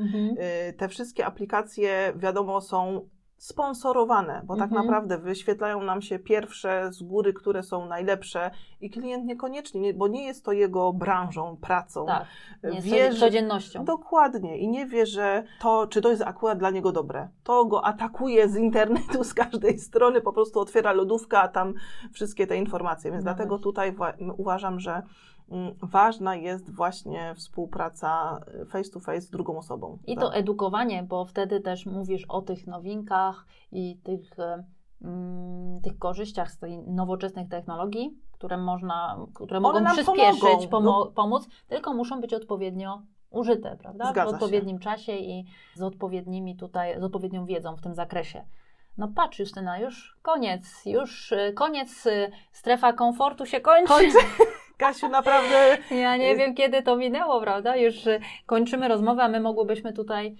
y, 0.69 0.73
te 0.73 0.88
wszystkie 0.88 1.25
aplikacje 1.25 2.13
wiadomo 2.15 2.62
są 2.62 3.10
sponsorowane, 3.41 4.41
bo 4.45 4.56
tak 4.56 4.63
Mhm. 4.69 4.82
naprawdę 4.86 5.17
wyświetlają 5.17 5.84
nam 5.84 6.01
się 6.01 6.19
pierwsze 6.19 6.93
z 6.93 7.04
góry, 7.04 7.34
które 7.34 7.63
są 7.63 7.86
najlepsze 7.86 8.51
i 8.82 8.89
klient 8.89 9.25
niekoniecznie, 9.25 9.82
nie, 9.82 9.93
bo 9.93 10.08
nie 10.08 10.23
jest 10.25 10.45
to 10.45 10.51
jego 10.51 10.93
branżą, 10.93 11.58
pracą. 11.62 12.06
Tak, 12.06 12.25
nie 12.63 12.69
jest 12.69 12.88
wie, 12.88 13.12
że- 13.13 13.19
codziennością. 13.19 13.86
Dokładnie 13.86 14.58
i 14.58 14.67
nie 14.67 14.86
wie, 14.86 15.06
że 15.06 15.43
to, 15.62 15.88
czy 15.88 16.01
to 16.01 16.10
jest 16.10 16.21
akurat 16.21 16.58
dla 16.60 16.69
niego 16.69 16.91
dobre. 16.91 17.30
To 17.43 17.65
go 17.65 17.86
atakuje 17.86 18.49
z 18.49 18.56
internetu, 18.56 19.23
z 19.23 19.34
każdej 19.34 19.80
strony, 19.80 20.21
po 20.21 20.34
prostu 20.34 20.60
otwiera 20.60 20.91
lodówkę, 20.93 21.39
a 21.39 21.47
tam 21.47 21.73
wszystkie 22.13 22.47
te 22.47 22.58
informacje. 22.58 23.12
Więc 23.12 23.23
No 23.25 23.32
dlatego 23.34 23.49
właśnie. 23.49 23.63
tutaj 23.63 23.91
wa- 23.91 24.13
uważam, 24.38 24.80
że 24.80 25.01
ważna 25.84 26.36
jest 26.36 26.76
właśnie 26.76 27.34
współpraca 27.36 28.40
y, 28.62 28.66
face 28.66 28.90
to 28.92 29.00
face 29.00 29.22
z 29.22 29.30
drugą 29.30 29.58
osobą. 29.58 29.98
I 30.08 30.16
Tak. 30.16 30.24
to 30.24 30.34
edukowanie, 30.34 31.04
bo 31.04 31.26
wtedy 31.26 31.60
też 31.62 31.86
mówisz 31.86 32.26
o 32.30 32.42
tych 32.42 32.68
nowinkach 32.68 33.46
i 33.72 33.98
tych, 34.04 34.40
e, 34.40 34.64
mm, 35.02 35.82
tych 35.82 36.00
korzyściach 36.00 36.52
z 36.52 36.60
tej 36.60 36.78
nowoczesnych 36.78 37.50
technologii, 37.50 38.18
które 38.32 38.58
można, 38.58 39.18
które 39.34 39.60
mogą 39.60 39.80
nam 39.80 39.94
przyspieszyć, 39.94 40.68
pomogą. 40.68 41.00
No. 41.00 41.06
pomo- 41.06 41.12
pomóc, 41.14 41.48
tylko 41.68 41.94
muszą 41.94 42.22
być 42.22 42.34
odpowiednio 42.34 43.02
użyte, 43.30 43.78
prawda? 43.80 44.06
Zgadza 44.12 44.26
w 44.26 44.30
się. 44.30 44.36
odpowiednim 44.36 44.80
czasie 44.80 45.12
i 45.16 45.46
z 45.76 45.82
odpowiednimi 45.82 46.56
tutaj, 46.56 47.00
z 47.00 47.04
odpowiednią 47.04 47.46
wiedzą 47.46 47.76
w 47.76 47.82
tym 47.82 47.96
zakresie. 47.96 48.46
No 48.98 49.08
patrz 49.16 49.40
Justyna, 49.40 49.80
już 49.80 50.18
koniec, 50.22 50.86
już 50.86 51.32
e, 51.32 51.54
koniec, 51.54 52.08
e, 52.08 52.32
strefa 52.52 52.94
komfortu 52.94 53.46
się 53.46 53.62
kończy. 53.62 53.88
Kończy. 53.88 54.18
Kasiu, 54.82 55.10
naprawdę 55.10 55.78
Ja 55.91 56.17
nie 56.17 56.36
wiem, 56.36 56.56
kiedy 56.56 56.84
to 56.84 56.96
minęło, 56.98 57.41
prawda? 57.41 57.76
Już 57.76 58.08
y, 58.08 58.20
kończymy 58.46 58.88
rozmowę, 58.88 59.24
a 59.24 59.28
my 59.28 59.39
mogłybyśmy 59.39 59.94
tutaj, 59.94 60.36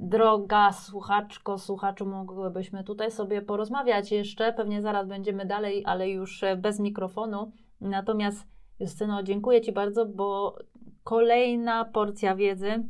droga 0.00 0.72
słuchaczko, 0.72 1.58
słuchaczu, 1.58 2.06
mogłybyśmy 2.06 2.84
tutaj 2.84 3.10
sobie 3.10 3.42
porozmawiać 3.42 4.12
jeszcze. 4.12 4.52
Pewnie 4.52 4.82
zaraz 4.82 5.08
będziemy 5.08 5.46
dalej, 5.46 5.82
ale 5.86 6.08
już 6.08 6.42
e, 6.42 6.56
bez 6.56 6.80
mikrofonu. 6.80 7.52
Natomiast, 7.80 8.46
Justyno, 8.80 9.22
dziękuję 9.22 9.60
Ci 9.60 9.72
bardzo, 9.72 10.06
bo 10.06 10.56
kolejna 11.02 11.84
porcja 11.84 12.34
wiedzy 12.34 12.84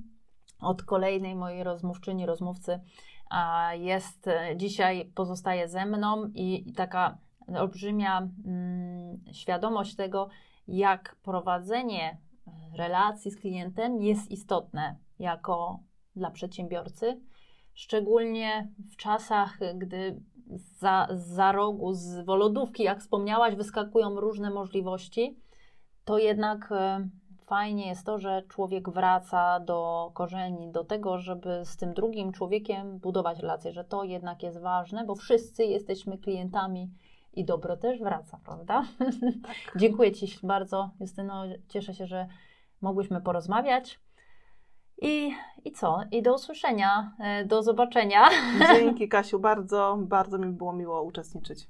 od 0.61 0.83
kolejnej 0.83 1.35
mojej 1.35 1.65
rozmówczyni, 1.65 2.27
rozmówcy 2.27 2.81
jest 3.73 4.31
dzisiaj, 4.57 5.11
pozostaje 5.15 5.69
ze 5.69 5.87
mną 5.87 6.31
i, 6.35 6.69
i 6.69 6.73
taka 6.73 7.19
olbrzymia 7.57 8.29
mm, 8.47 9.21
świadomość 9.33 9.97
tego, 9.97 10.29
jak 10.69 11.17
prowadzenie 11.23 12.11
e, 12.11 12.17
relacji 12.77 13.31
z 13.31 13.37
klientem 13.37 14.03
jest 14.03 14.31
istotne 14.31 14.97
jako 15.19 15.79
dla 16.17 16.31
przedsiębiorcy, 16.31 17.21
szczególnie 17.75 18.69
w 18.93 18.97
czasach, 18.97 19.59
gdy 19.75 20.21
za, 20.79 21.09
za 21.11 21.53
rogu, 21.53 21.93
z 21.93 22.25
wolodówki, 22.25 22.83
jak 22.83 23.01
wspomniałaś, 23.01 23.55
wyskakują 23.55 24.21
różne 24.21 24.51
możliwości, 24.51 25.37
to 26.05 26.19
jednak 26.19 26.73
e, 26.73 27.09
fajnie 27.47 27.89
jest 27.89 28.07
to, 28.07 28.19
że 28.19 28.43
człowiek 28.49 28.91
wraca 28.91 29.61
do 29.61 30.11
korzeni, 30.15 30.73
do 30.73 30.85
tego, 30.85 31.19
żeby 31.19 31.61
z 31.65 31.77
tym 31.77 31.95
drugim 31.95 32.33
człowiekiem 32.33 32.99
budować 32.99 33.39
relacje, 33.39 33.73
że 33.73 33.85
to 33.85 34.05
jednak 34.05 34.43
jest 34.43 34.61
ważne, 34.61 35.05
bo 35.05 35.15
wszyscy 35.15 35.65
jesteśmy 35.65 36.19
klientami 36.19 36.91
i 37.37 37.45
dobro 37.45 37.77
też 37.77 38.01
wraca, 38.01 38.41
prawda? 38.45 38.85
Dziękuję 39.77 40.13
Ci 40.13 40.39
bardzo, 40.43 40.91
Justyno. 41.01 41.45
Cieszę 41.69 41.95
się, 41.95 42.07
że 42.07 42.27
mogłyśmy 42.81 43.21
porozmawiać. 43.21 44.01
I, 45.03 45.31
I 45.65 45.73
co? 45.73 46.01
I 46.11 46.23
do 46.23 46.35
usłyszenia, 46.35 47.13
e, 47.19 47.45
do 47.45 47.63
zobaczenia. 47.63 48.29
dzięki 48.77 49.09
Kasiu, 49.09 49.39
bardzo, 49.39 49.99
bardzo 50.01 50.39
mi 50.39 50.53
było 50.53 50.73
miło 50.73 51.03
uczestniczyć. 51.03 51.69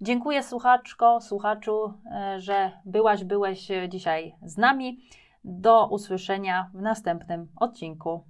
Dziękuję 0.00 0.42
słuchaczko, 0.42 1.20
słuchaczu, 1.20 1.94
e, 2.12 2.40
że 2.40 2.72
byłaś, 2.84 3.24
byłeś 3.24 3.70
e, 3.70 3.88
dzisiaj 3.88 4.34
z 4.42 4.56
nami. 4.56 4.98
Do 5.44 5.86
usłyszenia 5.86 6.70
w 6.74 6.82
następnym 6.82 7.48
odcinku. 7.56 8.24